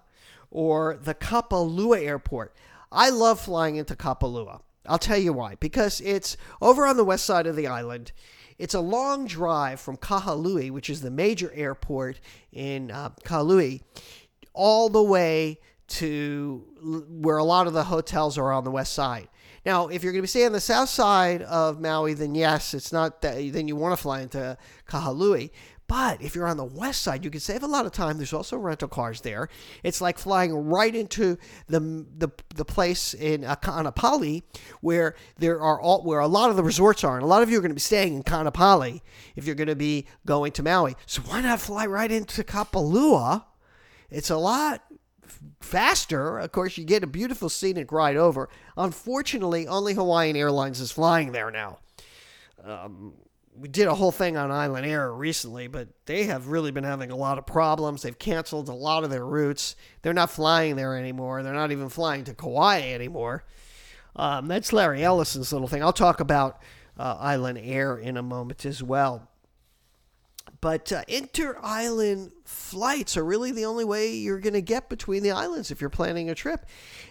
or 0.51 0.99
the 1.03 1.15
Kapalua 1.15 2.05
Airport. 2.05 2.55
I 2.91 3.11
love 3.11 3.41
flying 3.41 3.77
into 3.77 3.95
Kapalua. 3.95 4.61
I'll 4.87 4.99
tell 4.99 5.19
you 5.19 5.33
why. 5.33 5.57
Because 5.57 6.01
it's 6.01 6.37
over 6.61 6.87
on 6.87 6.97
the 6.97 7.05
west 7.05 7.25
side 7.25 7.47
of 7.47 7.57
the 7.57 7.67
island. 7.67 8.13
It's 8.59 8.75
a 8.75 8.81
long 8.81 9.27
drive 9.27 9.81
from 9.81 9.97
Kahului, 9.97 10.71
which 10.71 10.89
is 10.89 11.03
the 11.03 11.11
major 11.11 11.53
airport 11.55 12.21
in 12.53 12.91
uh, 12.91 13.11
Kahului, 13.25 13.83
all 14.55 14.89
the 14.89 15.03
way 15.03 15.61
to 15.89 16.65
where 16.83 17.37
a 17.37 17.45
lot 17.45 17.67
of 17.67 17.73
the 17.73 17.85
hotels 17.85 18.39
are 18.39 18.53
on 18.53 18.65
the 18.65 18.71
west 18.71 18.93
side. 18.93 19.29
Now, 19.65 19.89
if 19.89 20.03
you're 20.03 20.13
going 20.13 20.21
to 20.21 20.23
be 20.23 20.29
staying 20.29 20.47
on 20.47 20.53
the 20.53 20.61
south 20.61 20.89
side 20.89 21.43
of 21.43 21.81
Maui, 21.81 22.15
then 22.15 22.35
yes, 22.35 22.73
it's 22.73 22.93
not 22.93 23.21
that. 23.23 23.53
Then 23.53 23.69
you 23.69 23.77
want 23.77 23.93
to 23.93 24.03
fly 24.03 24.21
into 24.21 24.57
Kahului. 24.89 25.51
But 25.89 26.21
if 26.21 26.35
you're 26.35 26.49
on 26.49 26.57
the 26.57 26.65
west 26.65 27.03
side, 27.03 27.25
you 27.25 27.31
can 27.31 27.41
save 27.41 27.63
a 27.63 27.69
lot 27.69 27.87
of 27.87 27.93
time. 27.93 28.17
There's 28.17 28.33
also 28.33 28.57
rental 28.57 28.89
cars 28.89 29.21
there. 29.21 29.49
It's 29.85 30.01
like 30.01 30.19
flying 30.19 30.53
right 30.53 30.95
into 30.95 31.39
the 31.69 32.07
the, 32.17 32.29
the 32.55 32.65
place 32.65 33.15
in 33.15 33.43
Kaanapali 33.43 34.43
where 34.81 35.15
there 35.39 35.61
are 35.61 35.81
all 35.81 36.03
where 36.03 36.21
a 36.21 36.27
lot 36.27 36.51
of 36.51 36.57
the 36.57 36.65
resorts 36.65 37.05
are, 37.05 37.15
and 37.15 37.23
a 37.23 37.29
lot 37.29 37.43
of 37.43 37.51
you 37.51 37.59
are 37.59 37.61
going 37.61 37.71
to 37.71 37.75
be 37.75 37.81
staying 37.81 38.15
in 38.15 38.23
Kaanapali 38.25 39.01
if 39.37 39.47
you're 39.47 39.55
going 39.55 39.69
to 39.69 39.77
be 39.77 40.07
going 40.25 40.53
to 40.53 40.63
Maui. 40.63 40.97
So 41.07 41.23
why 41.23 41.41
not 41.41 41.61
fly 41.61 41.87
right 41.87 42.11
into 42.11 42.43
Kapalua? 42.43 43.45
It's 44.11 44.31
a 44.31 44.37
lot 44.37 44.83
faster. 45.61 46.39
Of 46.39 46.53
course, 46.53 46.79
you 46.79 46.85
get 46.85 47.05
a 47.05 47.09
beautiful 47.09 47.49
scenic 47.49 47.93
ride 47.93 48.17
over. 48.17 48.49
Unfortunately, 48.77 49.67
only 49.67 49.95
Hawaiian 49.95 50.37
Airlines 50.37 50.81
is 50.81 50.93
flying 50.93 51.33
there 51.33 51.51
now. 51.51 51.79
Um, 52.65 53.15
we 53.59 53.69
did 53.69 53.87
a 53.87 53.95
whole 53.95 54.13
thing 54.13 54.37
on 54.37 54.51
Island 54.51 54.87
Air 54.87 55.13
recently, 55.13 55.67
but 55.67 55.89
they 56.07 56.25
have 56.25 56.49
really 56.49 56.71
been 56.71 56.85
having 56.85 57.11
a 57.11 57.17
lot 57.17 57.39
of 57.39 57.47
problems. 57.47 58.03
They've 58.03 58.19
canceled 58.19 58.69
a 58.69 58.75
lot 58.75 59.05
of 59.05 59.11
their 59.11 59.25
routes. 59.25 59.77
They're 60.03 60.13
not 60.13 60.31
flying 60.31 60.77
there 60.77 60.97
anymore. 60.97 61.43
They're 61.43 61.55
not 61.55 61.73
even 61.73 61.89
flying 61.89 62.25
to 62.25 62.35
Kauai 62.35 62.93
anymore. 62.93 63.45
Um, 64.15 64.49
that's 64.49 64.73
Larry 64.73 65.03
Ellison's 65.03 65.53
little 65.53 65.69
thing. 65.69 65.83
I'll 65.83 65.93
talk 65.93 66.21
about 66.21 66.61
uh, 66.99 67.17
Island 67.19 67.59
Air 67.63 67.97
in 67.97 68.17
a 68.17 68.23
moment 68.23 68.65
as 68.65 68.83
well. 68.83 69.29
But 70.61 70.93
uh, 70.93 71.03
inter 71.09 71.59
island 71.63 72.33
flights 72.45 73.17
are 73.17 73.25
really 73.25 73.53
the 73.53 73.65
only 73.65 73.85
way 73.85 74.15
you're 74.15 74.39
going 74.39 74.55
to 74.55 74.63
get 74.63 74.89
between 74.89 75.23
the 75.23 75.33
islands 75.33 75.71
if 75.71 75.81
you're 75.81 75.91
planning 75.91 76.31
a 76.31 76.35
trip. 76.35 76.67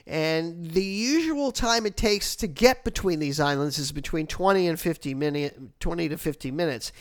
And 0.07 0.71
the 0.71 0.83
usual 0.83 1.51
time 1.51 1.85
it 1.85 1.97
takes 1.97 2.35
to 2.37 2.47
get 2.47 2.83
between 2.83 3.19
these 3.19 3.39
islands 3.39 3.77
is 3.77 3.91
between 3.91 4.27
20 4.27 4.67
and 4.67 4.79
50 4.79 5.13
minutes, 5.13 5.57
20 5.79 6.09
to 6.09 6.17
50 6.17 6.51
minutes. 6.51 6.91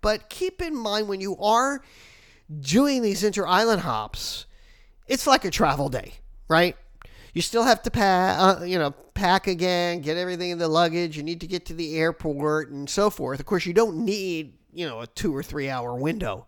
But 0.00 0.28
keep 0.28 0.62
in 0.62 0.76
mind 0.76 1.08
when 1.08 1.20
you 1.20 1.36
are 1.38 1.82
doing 2.60 3.02
these 3.02 3.24
inter 3.24 3.46
island 3.46 3.82
hops, 3.82 4.46
it's 5.06 5.26
like 5.26 5.44
a 5.44 5.50
travel 5.50 5.88
day, 5.88 6.14
right? 6.48 6.76
You 7.34 7.42
still 7.42 7.62
have 7.64 7.82
to 7.82 7.90
pack, 7.90 8.38
uh, 8.38 8.64
you 8.64 8.78
know, 8.78 8.90
pack 9.14 9.46
again, 9.46 10.00
get 10.00 10.16
everything 10.16 10.50
in 10.50 10.58
the 10.58 10.68
luggage. 10.68 11.16
You 11.16 11.22
need 11.22 11.40
to 11.42 11.46
get 11.46 11.66
to 11.66 11.74
the 11.74 11.96
airport 11.96 12.70
and 12.70 12.88
so 12.88 13.10
forth. 13.10 13.38
Of 13.38 13.46
course, 13.46 13.66
you 13.66 13.72
don't 13.72 14.04
need 14.04 14.54
you 14.72 14.86
know, 14.86 15.00
a 15.00 15.06
two 15.06 15.34
or 15.34 15.42
three 15.42 15.68
hour 15.68 15.94
window. 15.94 16.46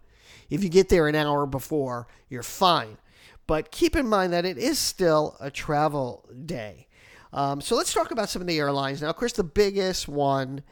If 0.50 0.62
you 0.62 0.68
get 0.68 0.88
there 0.88 1.08
an 1.08 1.14
hour 1.14 1.46
before, 1.46 2.06
you're 2.28 2.42
fine. 2.42 2.98
But 3.46 3.70
keep 3.70 3.96
in 3.96 4.06
mind 4.06 4.32
that 4.32 4.44
it 4.44 4.58
is 4.58 4.78
still 4.78 5.36
a 5.40 5.50
travel 5.50 6.28
day. 6.46 6.86
Um, 7.32 7.60
so 7.60 7.76
let's 7.76 7.92
talk 7.92 8.10
about 8.10 8.28
some 8.28 8.42
of 8.42 8.48
the 8.48 8.58
airlines. 8.58 9.02
Now, 9.02 9.08
of 9.08 9.16
course, 9.16 9.32
the 9.32 9.44
biggest 9.44 10.06
one, 10.06 10.62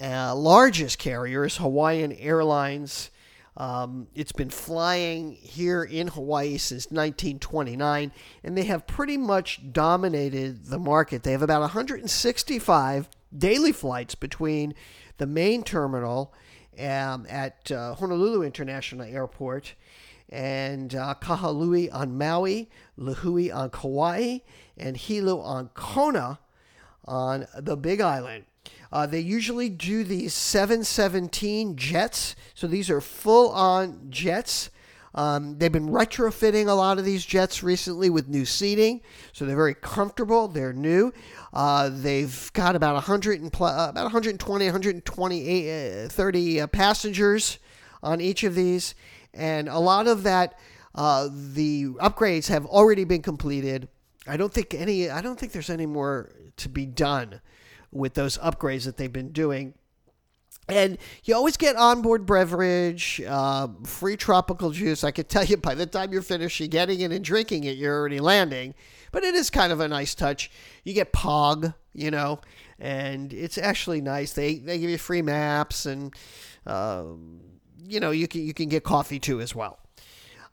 uh, 0.00 0.34
largest 0.34 0.98
carrier 0.98 1.44
is 1.44 1.56
Hawaiian 1.56 2.12
Airlines. 2.12 3.10
Um, 3.56 4.08
it's 4.14 4.32
been 4.32 4.50
flying 4.50 5.32
here 5.32 5.84
in 5.84 6.08
Hawaii 6.08 6.56
since 6.56 6.86
1929, 6.86 8.12
and 8.42 8.56
they 8.56 8.64
have 8.64 8.86
pretty 8.86 9.16
much 9.16 9.72
dominated 9.72 10.66
the 10.66 10.78
market. 10.78 11.22
They 11.22 11.32
have 11.32 11.42
about 11.42 11.60
165 11.60 13.08
daily 13.36 13.72
flights 13.72 14.14
between 14.14 14.74
the 15.18 15.26
main 15.26 15.62
terminal 15.62 16.32
um, 16.78 17.26
at 17.28 17.70
uh, 17.70 17.94
Honolulu 17.94 18.42
International 18.42 19.06
Airport, 19.06 19.74
and 20.28 20.94
uh, 20.94 21.14
Kahului 21.20 21.92
on 21.92 22.16
Maui, 22.16 22.68
Lihue 22.98 23.54
on 23.54 23.70
Kauai, 23.70 24.38
and 24.76 24.96
Hilo 24.96 25.40
on 25.40 25.70
Kona 25.74 26.38
on 27.04 27.46
the 27.56 27.76
Big 27.76 28.00
Island. 28.00 28.44
Uh, 28.92 29.06
they 29.06 29.20
usually 29.20 29.68
do 29.68 30.02
these 30.02 30.34
717 30.34 31.76
jets, 31.76 32.34
so 32.54 32.66
these 32.66 32.90
are 32.90 33.00
full 33.00 33.50
on 33.50 34.06
jets. 34.10 34.70
Um, 35.14 35.58
they've 35.58 35.72
been 35.72 35.88
retrofitting 35.88 36.68
a 36.68 36.72
lot 36.72 36.98
of 36.98 37.04
these 37.04 37.24
jets 37.24 37.62
recently 37.62 38.10
with 38.10 38.28
new 38.28 38.44
seating, 38.44 39.00
so 39.32 39.44
they're 39.44 39.56
very 39.56 39.74
comfortable. 39.74 40.46
They're 40.48 40.72
new. 40.72 41.12
Uh, 41.52 41.90
they've 41.92 42.50
got 42.52 42.76
about 42.76 42.94
100 42.94 43.40
and 43.40 43.52
pl- 43.52 43.66
uh, 43.66 43.88
about 43.88 44.04
120, 44.04 44.64
120, 44.64 45.70
uh, 45.70 46.08
30 46.08 46.60
uh, 46.60 46.66
passengers 46.68 47.58
on 48.02 48.20
each 48.20 48.44
of 48.44 48.54
these, 48.54 48.94
and 49.34 49.68
a 49.68 49.78
lot 49.78 50.06
of 50.06 50.22
that, 50.22 50.58
uh, 50.94 51.28
the 51.32 51.86
upgrades 52.00 52.48
have 52.48 52.66
already 52.66 53.04
been 53.04 53.22
completed. 53.22 53.88
I 54.26 54.36
don't 54.36 54.52
think 54.52 54.74
any. 54.74 55.10
I 55.10 55.20
don't 55.20 55.38
think 55.38 55.52
there's 55.52 55.70
any 55.70 55.86
more 55.86 56.30
to 56.58 56.68
be 56.68 56.86
done 56.86 57.40
with 57.90 58.14
those 58.14 58.38
upgrades 58.38 58.84
that 58.84 58.96
they've 58.96 59.12
been 59.12 59.32
doing. 59.32 59.74
And 60.72 60.98
you 61.24 61.34
always 61.34 61.56
get 61.56 61.76
onboard 61.76 62.26
beverage, 62.26 63.20
uh, 63.26 63.68
free 63.84 64.16
tropical 64.16 64.70
juice. 64.70 65.04
I 65.04 65.10
could 65.10 65.28
tell 65.28 65.44
you 65.44 65.56
by 65.56 65.74
the 65.74 65.86
time 65.86 66.12
you're 66.12 66.22
finished 66.22 66.60
getting 66.70 67.00
it 67.00 67.12
and 67.12 67.24
drinking 67.24 67.64
it, 67.64 67.76
you're 67.76 67.98
already 67.98 68.20
landing. 68.20 68.74
But 69.12 69.24
it 69.24 69.34
is 69.34 69.50
kind 69.50 69.72
of 69.72 69.80
a 69.80 69.88
nice 69.88 70.14
touch. 70.14 70.50
You 70.84 70.94
get 70.94 71.12
POG, 71.12 71.72
you 71.92 72.10
know, 72.10 72.40
and 72.78 73.32
it's 73.32 73.58
actually 73.58 74.00
nice. 74.00 74.32
They 74.32 74.56
they 74.56 74.78
give 74.78 74.90
you 74.90 74.98
free 74.98 75.22
maps, 75.22 75.84
and 75.84 76.14
uh, 76.66 77.04
you 77.84 77.98
know 77.98 78.12
you 78.12 78.28
can 78.28 78.42
you 78.42 78.54
can 78.54 78.68
get 78.68 78.84
coffee 78.84 79.18
too 79.18 79.40
as 79.40 79.54
well. 79.54 79.79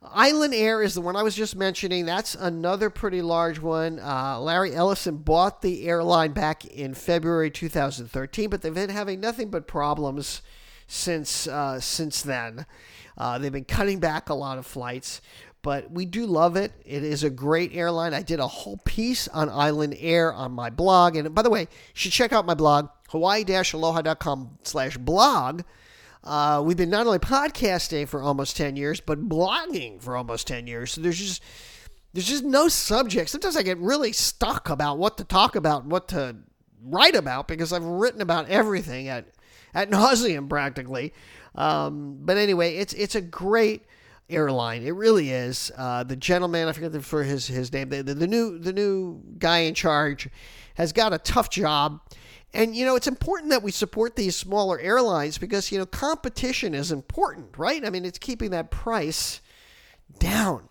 Island 0.02 0.54
Air 0.54 0.82
is 0.82 0.94
the 0.94 1.00
one 1.00 1.16
I 1.16 1.22
was 1.22 1.34
just 1.34 1.56
mentioning. 1.56 2.06
That's 2.06 2.34
another 2.34 2.88
pretty 2.88 3.20
large 3.20 3.58
one. 3.58 3.98
Uh, 3.98 4.38
Larry 4.40 4.74
Ellison 4.74 5.16
bought 5.16 5.60
the 5.60 5.86
airline 5.86 6.32
back 6.32 6.64
in 6.64 6.94
February 6.94 7.50
2013, 7.50 8.48
but 8.48 8.62
they've 8.62 8.72
been 8.72 8.90
having 8.90 9.20
nothing 9.20 9.50
but 9.50 9.66
problems 9.66 10.40
since 10.86 11.48
uh, 11.48 11.80
since 11.80 12.22
then. 12.22 12.64
Uh, 13.16 13.38
they've 13.38 13.52
been 13.52 13.64
cutting 13.64 13.98
back 13.98 14.28
a 14.28 14.34
lot 14.34 14.58
of 14.58 14.66
flights, 14.66 15.20
but 15.62 15.90
we 15.90 16.04
do 16.04 16.26
love 16.26 16.56
it. 16.56 16.72
It 16.84 17.02
is 17.02 17.24
a 17.24 17.30
great 17.30 17.74
airline. 17.74 18.14
I 18.14 18.22
did 18.22 18.38
a 18.38 18.46
whole 18.46 18.78
piece 18.84 19.26
on 19.26 19.48
Island 19.48 19.96
Air 19.98 20.32
on 20.32 20.52
my 20.52 20.70
blog, 20.70 21.16
and 21.16 21.34
by 21.34 21.42
the 21.42 21.50
way, 21.50 21.62
you 21.62 21.66
should 21.94 22.12
check 22.12 22.32
out 22.32 22.46
my 22.46 22.54
blog 22.54 22.88
hawaii-aloha.com 23.08 24.58
slash 24.62 24.96
blog 24.96 25.62
uh, 26.28 26.60
we've 26.60 26.76
been 26.76 26.90
not 26.90 27.06
only 27.06 27.18
podcasting 27.18 28.06
for 28.06 28.22
almost 28.22 28.56
10 28.56 28.76
years, 28.76 29.00
but 29.00 29.28
blogging 29.28 30.00
for 30.00 30.14
almost 30.14 30.46
10 30.46 30.66
years. 30.66 30.92
So 30.92 31.00
there's 31.00 31.18
just 31.18 31.42
there's 32.12 32.28
just 32.28 32.44
no 32.44 32.68
subject. 32.68 33.30
Sometimes 33.30 33.56
I 33.56 33.62
get 33.62 33.78
really 33.78 34.12
stuck 34.12 34.68
about 34.68 34.98
what 34.98 35.16
to 35.18 35.24
talk 35.24 35.56
about, 35.56 35.84
what 35.84 36.08
to 36.08 36.36
write 36.82 37.14
about, 37.14 37.48
because 37.48 37.72
I've 37.72 37.84
written 37.84 38.20
about 38.20 38.48
everything 38.48 39.08
at 39.08 39.26
at 39.74 39.90
nauseum 39.90 40.48
practically. 40.48 41.14
Um, 41.54 42.18
but 42.20 42.36
anyway, 42.36 42.76
it's 42.76 42.92
it's 42.92 43.14
a 43.14 43.22
great 43.22 43.84
airline. 44.28 44.82
It 44.82 44.94
really 44.94 45.30
is. 45.30 45.72
Uh, 45.76 46.04
the 46.04 46.16
gentleman, 46.16 46.68
I 46.68 46.72
forget 46.72 47.02
for 47.04 47.22
his 47.22 47.46
his 47.46 47.72
name. 47.72 47.88
The, 47.88 48.02
the, 48.02 48.14
the 48.14 48.26
new 48.26 48.58
the 48.58 48.72
new 48.72 49.22
guy 49.38 49.60
in 49.60 49.74
charge 49.74 50.28
has 50.74 50.92
got 50.92 51.14
a 51.14 51.18
tough 51.18 51.48
job. 51.48 52.00
And, 52.54 52.74
you 52.74 52.86
know, 52.86 52.96
it's 52.96 53.06
important 53.06 53.50
that 53.50 53.62
we 53.62 53.70
support 53.70 54.16
these 54.16 54.34
smaller 54.34 54.80
airlines 54.80 55.36
because, 55.36 55.70
you 55.70 55.78
know, 55.78 55.86
competition 55.86 56.74
is 56.74 56.90
important, 56.90 57.58
right? 57.58 57.84
I 57.84 57.90
mean, 57.90 58.04
it's 58.04 58.18
keeping 58.18 58.50
that 58.50 58.70
price 58.70 59.40
down. 60.18 60.68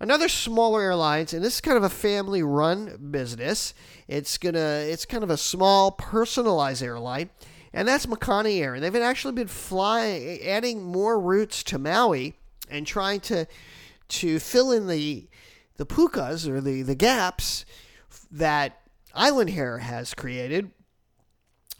Another 0.00 0.28
smaller 0.28 0.82
airlines, 0.82 1.32
and 1.32 1.44
this 1.44 1.54
is 1.54 1.60
kind 1.60 1.76
of 1.76 1.82
a 1.82 1.88
family 1.88 2.42
run 2.42 3.08
business. 3.10 3.74
It's 4.06 4.38
gonna 4.38 4.84
it's 4.86 5.04
kind 5.04 5.24
of 5.24 5.30
a 5.30 5.36
small 5.36 5.90
personalized 5.90 6.84
airline, 6.84 7.30
and 7.72 7.88
that's 7.88 8.06
Makani 8.06 8.60
Air. 8.60 8.74
And 8.74 8.84
they've 8.84 8.94
actually 8.94 9.34
been 9.34 9.48
flying 9.48 10.40
adding 10.42 10.84
more 10.84 11.18
routes 11.18 11.64
to 11.64 11.78
Maui 11.80 12.36
and 12.70 12.86
trying 12.86 13.18
to 13.20 13.46
to 14.08 14.38
fill 14.38 14.70
in 14.70 14.86
the 14.86 15.26
the 15.78 15.86
pukas 15.86 16.46
or 16.46 16.60
the 16.60 16.82
the 16.82 16.94
gaps 16.94 17.64
that 18.30 18.80
Island 19.14 19.50
Air 19.50 19.78
has 19.78 20.14
created. 20.14 20.70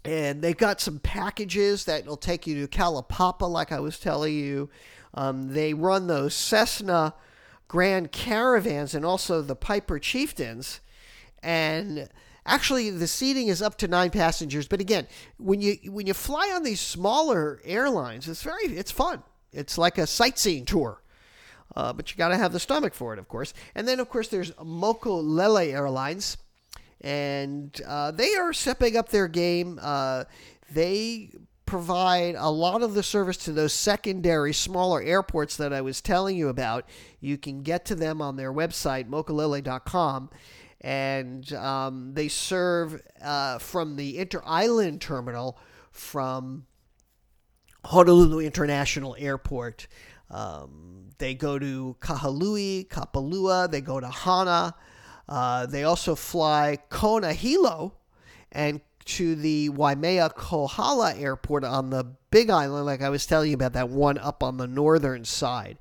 And 0.08 0.40
they've 0.40 0.56
got 0.56 0.80
some 0.80 1.00
packages 1.00 1.84
that 1.84 2.06
will 2.06 2.16
take 2.16 2.46
you 2.46 2.66
to 2.66 2.78
Kalaupapa, 2.78 3.46
like 3.46 3.72
I 3.72 3.78
was 3.78 3.98
telling 3.98 4.32
you. 4.32 4.70
Um, 5.12 5.52
they 5.52 5.74
run 5.74 6.06
those 6.06 6.32
Cessna 6.32 7.12
Grand 7.68 8.10
Caravans 8.10 8.94
and 8.94 9.04
also 9.04 9.42
the 9.42 9.54
Piper 9.54 9.98
Chieftains. 9.98 10.80
And 11.42 12.08
actually, 12.46 12.88
the 12.88 13.06
seating 13.06 13.48
is 13.48 13.60
up 13.60 13.76
to 13.78 13.86
nine 13.86 14.08
passengers. 14.08 14.66
But 14.66 14.80
again, 14.80 15.06
when 15.36 15.60
you 15.60 15.76
when 15.84 16.06
you 16.06 16.14
fly 16.14 16.52
on 16.54 16.62
these 16.62 16.80
smaller 16.80 17.60
airlines, 17.62 18.30
it's 18.30 18.42
very 18.42 18.64
it's 18.64 18.90
fun. 18.90 19.22
It's 19.52 19.76
like 19.76 19.98
a 19.98 20.06
sightseeing 20.06 20.64
tour. 20.64 21.02
Uh, 21.76 21.92
but 21.92 22.10
you 22.10 22.16
got 22.16 22.28
to 22.28 22.38
have 22.38 22.54
the 22.54 22.60
stomach 22.60 22.94
for 22.94 23.12
it, 23.12 23.18
of 23.18 23.28
course. 23.28 23.52
And 23.74 23.86
then, 23.86 24.00
of 24.00 24.08
course, 24.08 24.28
there's 24.28 24.52
Mokulele 24.52 25.70
Airlines, 25.70 26.38
and 27.00 27.80
uh, 27.86 28.10
they 28.10 28.34
are 28.34 28.52
stepping 28.52 28.96
up 28.96 29.08
their 29.08 29.28
game. 29.28 29.78
Uh, 29.80 30.24
they 30.70 31.30
provide 31.68 32.34
a 32.34 32.48
lot 32.48 32.82
of 32.82 32.94
the 32.94 33.02
service 33.02 33.36
to 33.36 33.52
those 33.52 33.74
secondary 33.74 34.54
smaller 34.54 35.02
airports 35.02 35.56
that 35.58 35.72
I 35.72 35.82
was 35.82 36.00
telling 36.00 36.36
you 36.36 36.48
about. 36.48 36.88
You 37.20 37.36
can 37.36 37.62
get 37.62 37.84
to 37.86 37.94
them 37.94 38.22
on 38.22 38.36
their 38.36 38.52
website, 38.52 39.08
mokulele.com. 39.08 40.30
And 40.80 41.52
um, 41.52 42.14
they 42.14 42.28
serve 42.28 43.02
uh, 43.20 43.58
from 43.58 43.96
the 43.96 44.18
Inter 44.18 44.40
Island 44.46 45.00
terminal 45.00 45.58
from 45.90 46.66
Honolulu 47.84 48.40
International 48.40 49.14
Airport. 49.18 49.88
Um, 50.30 51.10
they 51.18 51.34
go 51.34 51.58
to 51.58 51.96
Kahului, 52.00 52.88
Kapalua, 52.88 53.70
they 53.70 53.80
go 53.80 54.00
to 54.00 54.08
Hana. 54.08 54.74
Uh, 55.28 55.66
they 55.66 55.84
also 55.84 56.14
fly 56.14 56.78
Kona 56.88 57.32
Hilo 57.32 57.94
and 58.50 58.80
to 59.04 59.34
the 59.34 59.70
Waimea 59.70 60.30
Kohala 60.30 61.14
Airport 61.16 61.64
on 61.64 61.90
the 61.90 62.04
Big 62.30 62.50
Island, 62.50 62.86
like 62.86 63.02
I 63.02 63.08
was 63.08 63.26
telling 63.26 63.50
you 63.50 63.54
about, 63.54 63.72
that 63.72 63.88
one 63.88 64.18
up 64.18 64.42
on 64.42 64.58
the 64.58 64.66
northern 64.66 65.24
side. 65.24 65.78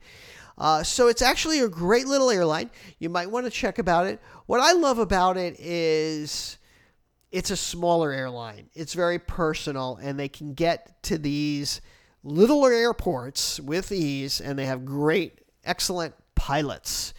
Uh, 0.57 0.81
so 0.81 1.07
it's 1.07 1.21
actually 1.21 1.59
a 1.59 1.67
great 1.67 2.07
little 2.07 2.31
airline. 2.31 2.71
You 2.99 3.09
might 3.09 3.29
want 3.29 3.45
to 3.45 3.51
check 3.51 3.79
about 3.79 4.07
it. 4.07 4.19
What 4.47 4.59
I 4.59 4.71
love 4.71 4.97
about 4.97 5.37
it 5.37 5.59
is 5.59 6.57
it's 7.31 7.51
a 7.51 7.57
smaller 7.57 8.11
airline. 8.11 8.69
It's 8.73 8.93
very 8.93 9.19
personal, 9.19 9.99
and 10.01 10.19
they 10.19 10.29
can 10.29 10.53
get 10.53 11.03
to 11.03 11.17
these 11.17 11.81
littler 12.23 12.71
airports 12.71 13.59
with 13.59 13.91
ease, 13.91 14.41
and 14.41 14.57
they 14.57 14.65
have 14.65 14.85
great, 14.85 15.39
excellent 15.63 16.15
pilots. 16.33 17.13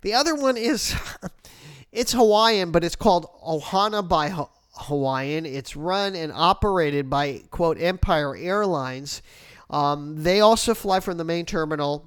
The 0.00 0.14
other 0.14 0.34
one 0.34 0.56
is 0.56 0.94
it's 1.92 2.12
Hawaiian, 2.12 2.70
but 2.72 2.82
it's 2.82 2.96
called 2.96 3.26
Ohana 3.46 4.06
by 4.06 4.34
Hawaiian. 4.74 5.44
It's 5.44 5.76
run 5.76 6.16
and 6.16 6.32
operated 6.32 7.10
by, 7.10 7.42
quote, 7.50 7.78
Empire 7.78 8.34
Airlines. 8.34 9.20
Um, 9.68 10.22
they 10.22 10.40
also 10.40 10.74
fly 10.74 11.00
from 11.00 11.18
the 11.18 11.24
main 11.24 11.44
terminal 11.44 12.06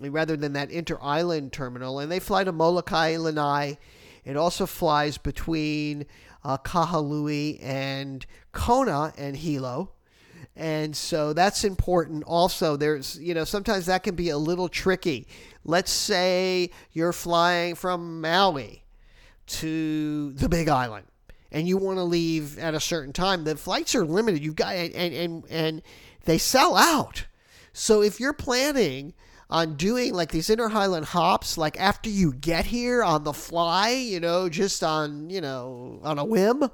rather 0.00 0.36
than 0.36 0.52
that 0.52 0.70
inter 0.70 0.98
island 1.00 1.52
terminal, 1.52 1.98
and 1.98 2.10
they 2.10 2.20
fly 2.20 2.44
to 2.44 2.52
Molokai, 2.52 3.16
Lanai. 3.16 3.78
It 4.24 4.36
also 4.36 4.66
flies 4.66 5.18
between 5.18 6.06
uh, 6.44 6.58
Kahului 6.58 7.62
and 7.62 8.24
Kona 8.52 9.12
and 9.18 9.36
Hilo. 9.36 9.90
And 10.56 10.96
so 10.96 11.32
that's 11.32 11.64
important. 11.64 12.22
Also, 12.24 12.76
there's, 12.76 13.18
you 13.18 13.34
know, 13.34 13.44
sometimes 13.44 13.86
that 13.86 14.04
can 14.04 14.14
be 14.14 14.30
a 14.30 14.38
little 14.38 14.68
tricky. 14.68 15.26
Let's 15.64 15.90
say 15.90 16.70
you're 16.92 17.12
flying 17.12 17.74
from 17.74 18.20
Maui 18.20 18.83
to 19.46 20.32
the 20.32 20.48
Big 20.48 20.68
Island 20.68 21.06
and 21.54 21.68
you 21.68 21.76
want 21.76 21.98
to 21.98 22.02
leave 22.02 22.58
at 22.58 22.74
a 22.74 22.80
certain 22.80 23.12
time, 23.12 23.44
the 23.44 23.56
flights 23.56 23.94
are 23.94 24.04
limited. 24.04 24.44
You've 24.44 24.56
got 24.56 24.74
and 24.74 25.14
and 25.14 25.44
and 25.48 25.82
they 26.24 26.36
sell 26.36 26.76
out. 26.76 27.26
So 27.72 28.02
if 28.02 28.18
you're 28.18 28.32
planning 28.32 29.14
on 29.48 29.76
doing 29.76 30.12
like 30.12 30.32
these 30.32 30.50
inter 30.50 30.68
island 30.68 31.06
hops, 31.06 31.56
like 31.56 31.78
after 31.80 32.10
you 32.10 32.32
get 32.32 32.66
here 32.66 33.04
on 33.04 33.22
the 33.22 33.32
fly, 33.32 33.90
you 33.90 34.18
know, 34.18 34.48
just 34.48 34.82
on 34.82 35.30
you 35.30 35.40
know 35.40 36.00
on 36.02 36.18
a 36.18 36.24
whim, 36.24 36.68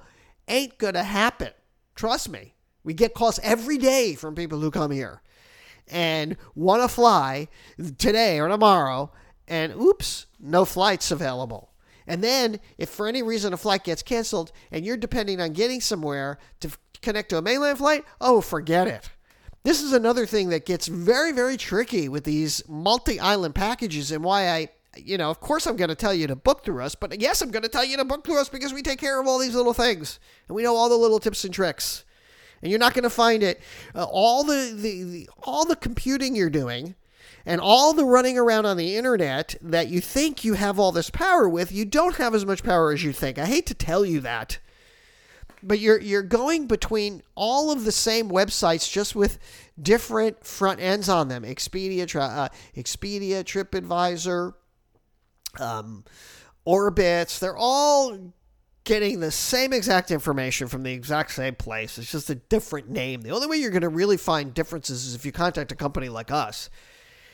ain't 0.48 0.78
gonna 0.78 1.04
happen. 1.04 1.52
Trust 1.94 2.30
me. 2.30 2.54
We 2.82 2.94
get 2.94 3.12
calls 3.12 3.38
every 3.42 3.76
day 3.76 4.14
from 4.14 4.34
people 4.34 4.60
who 4.60 4.70
come 4.70 4.90
here 4.90 5.20
and 5.88 6.38
want 6.54 6.80
to 6.80 6.88
fly 6.88 7.48
today 7.98 8.40
or 8.40 8.48
tomorrow, 8.48 9.12
and 9.46 9.74
oops, 9.74 10.24
no 10.38 10.64
flights 10.64 11.10
available. 11.10 11.69
And 12.06 12.24
then, 12.24 12.60
if 12.78 12.88
for 12.88 13.06
any 13.06 13.22
reason 13.22 13.52
a 13.52 13.56
flight 13.56 13.84
gets 13.84 14.02
canceled 14.02 14.52
and 14.70 14.84
you're 14.84 14.96
depending 14.96 15.40
on 15.40 15.52
getting 15.52 15.80
somewhere 15.80 16.38
to 16.60 16.70
connect 17.02 17.30
to 17.30 17.38
a 17.38 17.42
mainland 17.42 17.78
flight, 17.78 18.04
oh, 18.20 18.40
forget 18.40 18.86
it. 18.86 19.10
This 19.62 19.82
is 19.82 19.92
another 19.92 20.24
thing 20.24 20.48
that 20.50 20.64
gets 20.64 20.86
very, 20.86 21.32
very 21.32 21.56
tricky 21.56 22.08
with 22.08 22.24
these 22.24 22.62
multi 22.68 23.20
island 23.20 23.54
packages 23.54 24.10
and 24.10 24.24
why 24.24 24.48
I, 24.48 24.68
you 24.96 25.18
know, 25.18 25.30
of 25.30 25.40
course 25.40 25.66
I'm 25.66 25.76
going 25.76 25.90
to 25.90 25.94
tell 25.94 26.14
you 26.14 26.26
to 26.28 26.36
book 26.36 26.64
through 26.64 26.82
us, 26.82 26.94
but 26.94 27.20
yes, 27.20 27.42
I'm 27.42 27.50
going 27.50 27.62
to 27.62 27.68
tell 27.68 27.84
you 27.84 27.98
to 27.98 28.04
book 28.04 28.24
through 28.24 28.40
us 28.40 28.48
because 28.48 28.72
we 28.72 28.82
take 28.82 28.98
care 28.98 29.20
of 29.20 29.26
all 29.26 29.38
these 29.38 29.54
little 29.54 29.74
things 29.74 30.18
and 30.48 30.56
we 30.56 30.62
know 30.62 30.74
all 30.74 30.88
the 30.88 30.96
little 30.96 31.20
tips 31.20 31.44
and 31.44 31.52
tricks. 31.52 32.04
And 32.62 32.70
you're 32.70 32.80
not 32.80 32.94
going 32.94 33.04
to 33.04 33.10
find 33.10 33.42
it. 33.42 33.60
Uh, 33.94 34.04
all 34.04 34.44
the, 34.44 34.72
the, 34.74 35.02
the 35.02 35.28
all 35.42 35.64
the 35.64 35.76
computing 35.76 36.36
you're 36.36 36.50
doing 36.50 36.94
and 37.50 37.60
all 37.60 37.92
the 37.92 38.04
running 38.04 38.38
around 38.38 38.64
on 38.64 38.76
the 38.76 38.94
internet 38.94 39.56
that 39.60 39.88
you 39.88 40.00
think 40.00 40.44
you 40.44 40.54
have 40.54 40.78
all 40.78 40.92
this 40.92 41.10
power 41.10 41.48
with, 41.48 41.72
you 41.72 41.84
don't 41.84 42.14
have 42.14 42.32
as 42.32 42.46
much 42.46 42.62
power 42.62 42.92
as 42.92 43.02
you 43.02 43.12
think. 43.12 43.40
I 43.40 43.46
hate 43.46 43.66
to 43.66 43.74
tell 43.74 44.04
you 44.04 44.20
that. 44.20 44.60
But 45.60 45.80
you're 45.80 46.00
you're 46.00 46.22
going 46.22 46.68
between 46.68 47.24
all 47.34 47.72
of 47.72 47.84
the 47.84 47.90
same 47.90 48.30
websites 48.30 48.88
just 48.88 49.16
with 49.16 49.40
different 49.82 50.46
front 50.46 50.78
ends 50.78 51.08
on 51.08 51.26
them. 51.26 51.42
Expedia, 51.42 52.02
uh, 52.14 52.50
Expedia, 52.76 53.42
TripAdvisor, 53.42 54.54
um, 55.58 56.04
Orbitz, 56.64 57.40
they're 57.40 57.56
all 57.56 58.32
getting 58.84 59.18
the 59.18 59.32
same 59.32 59.72
exact 59.72 60.12
information 60.12 60.68
from 60.68 60.84
the 60.84 60.92
exact 60.92 61.32
same 61.32 61.56
place. 61.56 61.98
It's 61.98 62.12
just 62.12 62.30
a 62.30 62.36
different 62.36 62.88
name. 62.88 63.22
The 63.22 63.30
only 63.32 63.48
way 63.48 63.56
you're 63.56 63.70
going 63.70 63.82
to 63.82 63.88
really 63.88 64.16
find 64.16 64.54
differences 64.54 65.04
is 65.04 65.16
if 65.16 65.26
you 65.26 65.32
contact 65.32 65.72
a 65.72 65.76
company 65.76 66.08
like 66.08 66.30
us 66.30 66.70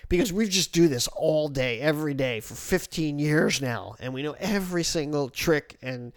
because 0.08 0.32
we 0.32 0.48
just 0.48 0.72
do 0.72 0.88
this 0.88 1.08
all 1.08 1.48
day, 1.48 1.80
every 1.80 2.14
day 2.14 2.40
for 2.40 2.54
15 2.54 3.18
years 3.18 3.60
now, 3.60 3.94
and 3.98 4.14
we 4.14 4.22
know 4.22 4.36
every 4.38 4.84
single 4.84 5.28
trick 5.28 5.76
and 5.82 6.12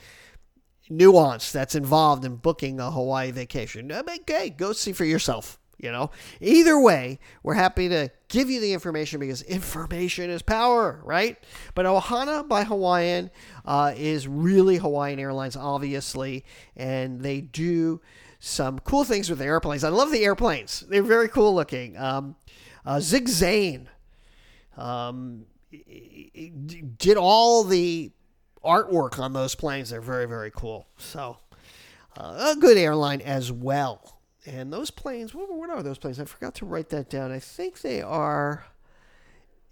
nuance 0.90 1.52
that's 1.52 1.76
involved 1.76 2.26
in 2.26 2.36
booking 2.36 2.80
a 2.80 2.92
Hawaii 2.92 3.32
vacation. 3.32 3.92
Okay, 3.92 4.50
go 4.50 4.74
see 4.74 4.92
for 4.92 5.06
yourself. 5.06 5.60
You 5.82 5.94
know, 5.94 6.12
either 6.42 6.78
way, 6.78 7.20
we're 7.42 7.54
happy 7.54 7.88
to 7.88 8.12
give 8.28 8.50
you 8.50 8.60
the 8.60 8.74
information 8.74 9.22
because 9.22 9.42
information 9.44 10.30
is 10.30 10.42
power, 10.42 11.00
right? 11.06 11.38
But 11.74 11.86
Ohana 11.86 12.46
by 12.46 12.66
Hawaiian 12.66 13.32
uh, 13.64 13.94
is 13.96 14.28
really 14.28 14.76
Hawaiian 14.76 15.20
Airlines, 15.20 15.56
obviously, 15.56 16.44
and 16.76 17.22
they 17.22 17.40
do 17.40 18.02
some 18.40 18.80
cool 18.80 19.06
things 19.06 19.30
with 19.30 19.40
the 19.40 19.46
airplanes. 19.46 19.86
I 19.86 19.90
love 19.90 20.12
the 20.12 20.26
airplanes; 20.26 20.82
they're 20.82 21.02
very 21.02 21.30
cool 21.30 21.56
looking. 21.56 21.96
Um, 21.96 22.36
uh, 22.86 23.00
Sig 23.00 23.28
Zane 23.28 23.90
um, 24.78 25.46
did 25.72 27.18
all 27.18 27.64
the 27.64 28.12
artwork 28.64 29.20
on 29.20 29.34
those 29.34 29.56
planes. 29.56 29.90
They're 29.90 30.02
very, 30.02 30.26
very 30.26 30.52
cool. 30.52 30.88
So, 30.98 31.38
uh, 32.18 32.54
a 32.56 32.60
good 32.60 32.78
airline 32.78 33.22
as 33.22 33.52
well. 33.52 34.20
And 34.46 34.72
those 34.72 34.90
planes, 34.90 35.36
what, 35.36 35.54
what, 35.54 35.70
are 35.70 35.84
those 35.84 35.98
planes? 35.98 36.20
I 36.20 36.26
forgot 36.26 36.56
to 36.56 36.66
write 36.66 36.90
that 36.90 37.10
down. 37.10 37.32
I 37.32 37.40
think 37.40 37.82
they 37.82 38.02
are 38.02 38.66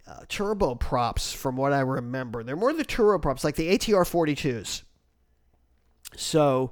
uh, 0.07 0.21
turboprops, 0.29 1.33
from 1.33 1.55
what 1.55 1.73
I 1.73 1.79
remember. 1.79 2.43
They're 2.43 2.55
more 2.55 2.73
the 2.73 2.85
turboprops, 2.85 3.43
like 3.43 3.55
the 3.55 3.75
ATR 3.77 4.03
42s. 4.03 4.83
So, 6.15 6.71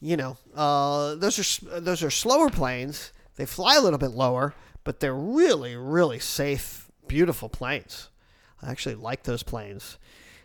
you 0.00 0.16
know, 0.16 0.36
uh, 0.54 1.14
those 1.16 1.38
are 1.38 1.80
those 1.80 2.02
are 2.02 2.10
slower 2.10 2.50
planes. 2.50 3.12
They 3.36 3.46
fly 3.46 3.76
a 3.76 3.80
little 3.80 3.98
bit 3.98 4.12
lower, 4.12 4.54
but 4.84 5.00
they're 5.00 5.14
really, 5.14 5.76
really 5.76 6.18
safe, 6.18 6.90
beautiful 7.08 7.48
planes. 7.48 8.10
I 8.62 8.70
actually 8.70 8.94
like 8.94 9.24
those 9.24 9.42
planes, 9.42 9.98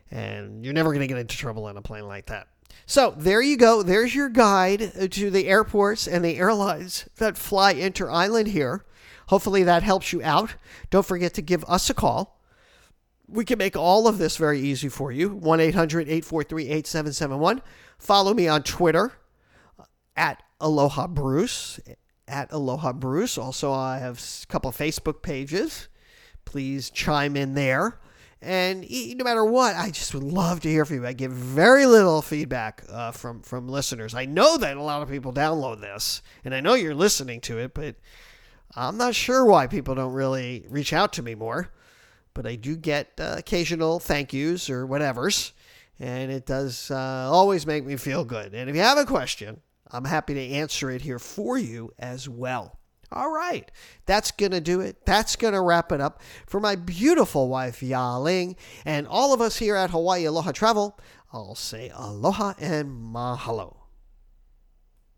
and 0.10 0.64
you're 0.66 0.74
never 0.74 0.90
going 0.90 1.02
to 1.02 1.08
get 1.08 1.18
into 1.18 1.38
trouble 1.38 1.68
in 1.68 1.78
a 1.78 1.82
plane 1.82 2.08
like 2.08 2.26
that. 2.28 2.48
So 2.86 3.14
there 3.16 3.42
you 3.42 3.58
go. 3.58 3.84
There's 3.84 4.16
your 4.16 4.30
guide 4.30 4.92
uh, 5.00 5.08
to 5.12 5.30
the 5.30 5.48
airports 5.48 6.08
and 6.08 6.24
the 6.26 6.38
airlines 6.38 7.08
that 7.18 7.38
fly 7.38 7.72
inter 7.72 8.10
island 8.10 8.48
here. 8.48 8.86
Hopefully 9.28 9.64
that 9.64 9.84
helps 9.84 10.12
you 10.12 10.24
out. 10.24 10.56
Don't 10.90 11.06
forget 11.06 11.34
to 11.36 11.42
give 11.42 11.64
us 11.66 11.90
a 11.90 11.94
call. 11.94 12.42
We 13.28 13.46
can 13.46 13.60
make 13.60 13.76
all 13.76 14.08
of 14.08 14.18
this 14.18 14.38
very 14.38 14.60
easy 14.60 14.90
for 14.90 15.12
you. 15.12 15.30
1 15.30 15.60
800 15.60 16.08
843 16.08 16.64
8771. 16.64 17.62
Follow 18.00 18.34
me 18.34 18.48
on 18.48 18.64
Twitter 18.64 19.14
uh, 19.80 19.84
at 20.16 20.42
Aloha 20.60 21.06
Bruce 21.06 21.80
at 22.30 22.52
Aloha 22.52 22.94
Bruce. 22.94 23.38
Also, 23.38 23.72
I 23.72 23.98
have 23.98 24.20
a 24.20 24.48
couple 24.48 24.72
Facebook 24.72 25.22
pages. 25.22 25.88
Please 26.46 26.90
chime 26.90 27.36
in 27.36 27.56
there. 27.56 28.00
And 28.42 28.90
no 29.18 29.24
matter 29.26 29.44
what, 29.44 29.76
I 29.76 29.90
just 29.90 30.14
would 30.14 30.24
love 30.24 30.62
to 30.62 30.70
hear 30.70 30.86
from 30.86 30.98
you. 30.98 31.08
I 31.08 31.12
get 31.12 31.30
very 31.30 31.86
little 31.86 32.22
feedback 32.22 32.84
uh, 32.90 33.12
from 33.12 33.42
from 33.42 33.68
listeners. 33.68 34.16
I 34.16 34.26
know 34.26 34.58
that 34.58 34.78
a 34.78 34.82
lot 34.82 35.02
of 35.02 35.10
people 35.10 35.34
download 35.34 35.82
this, 35.82 36.22
and 36.46 36.56
I 36.56 36.62
know 36.62 36.74
you're 36.76 36.96
listening 36.96 37.42
to 37.42 37.58
it, 37.58 37.74
but 37.74 37.96
I'm 38.76 38.96
not 38.96 39.14
sure 39.14 39.44
why 39.44 39.68
people 39.68 39.94
don't 39.94 40.14
really 40.14 40.66
reach 40.70 40.94
out 40.94 41.12
to 41.14 41.22
me 41.22 41.36
more. 41.36 41.70
But 42.34 42.46
I 42.46 42.56
do 42.56 42.78
get 42.78 43.12
uh, 43.20 43.36
occasional 43.40 44.00
thank 44.00 44.32
yous 44.32 44.70
or 44.70 44.86
whatever's, 44.86 45.52
and 46.00 46.32
it 46.32 46.46
does 46.46 46.90
uh, 46.92 47.28
always 47.30 47.68
make 47.68 47.86
me 47.86 47.98
feel 47.98 48.24
good. 48.24 48.54
And 48.54 48.70
if 48.70 48.76
you 48.76 48.82
have 48.82 48.98
a 48.98 49.06
question, 49.06 49.60
I'm 49.92 50.06
happy 50.06 50.34
to 50.34 50.48
answer 50.54 50.90
it 50.90 51.02
here 51.02 51.20
for 51.20 51.58
you 51.58 51.94
as 51.98 52.30
well. 52.30 52.80
All 53.12 53.32
right, 53.32 53.70
that's 54.06 54.30
going 54.30 54.52
to 54.52 54.62
do 54.62 54.82
it. 54.82 55.04
That's 55.06 55.36
going 55.36 55.56
to 55.56 55.62
wrap 55.62 55.92
it 55.92 56.00
up 56.00 56.22
for 56.46 56.60
my 56.60 56.76
beautiful 56.76 57.50
wife, 57.50 57.82
Ya 57.82 58.18
Ling, 58.18 58.56
and 58.86 59.08
all 59.08 59.34
of 59.34 59.42
us 59.42 59.58
here 59.58 59.76
at 59.76 59.90
Hawaii 59.90 60.26
Aloha 60.26 60.52
Travel. 60.52 61.00
I'll 61.34 61.56
say 61.56 61.92
aloha 61.94 62.54
and 62.60 63.14
mahalo. 63.14 63.79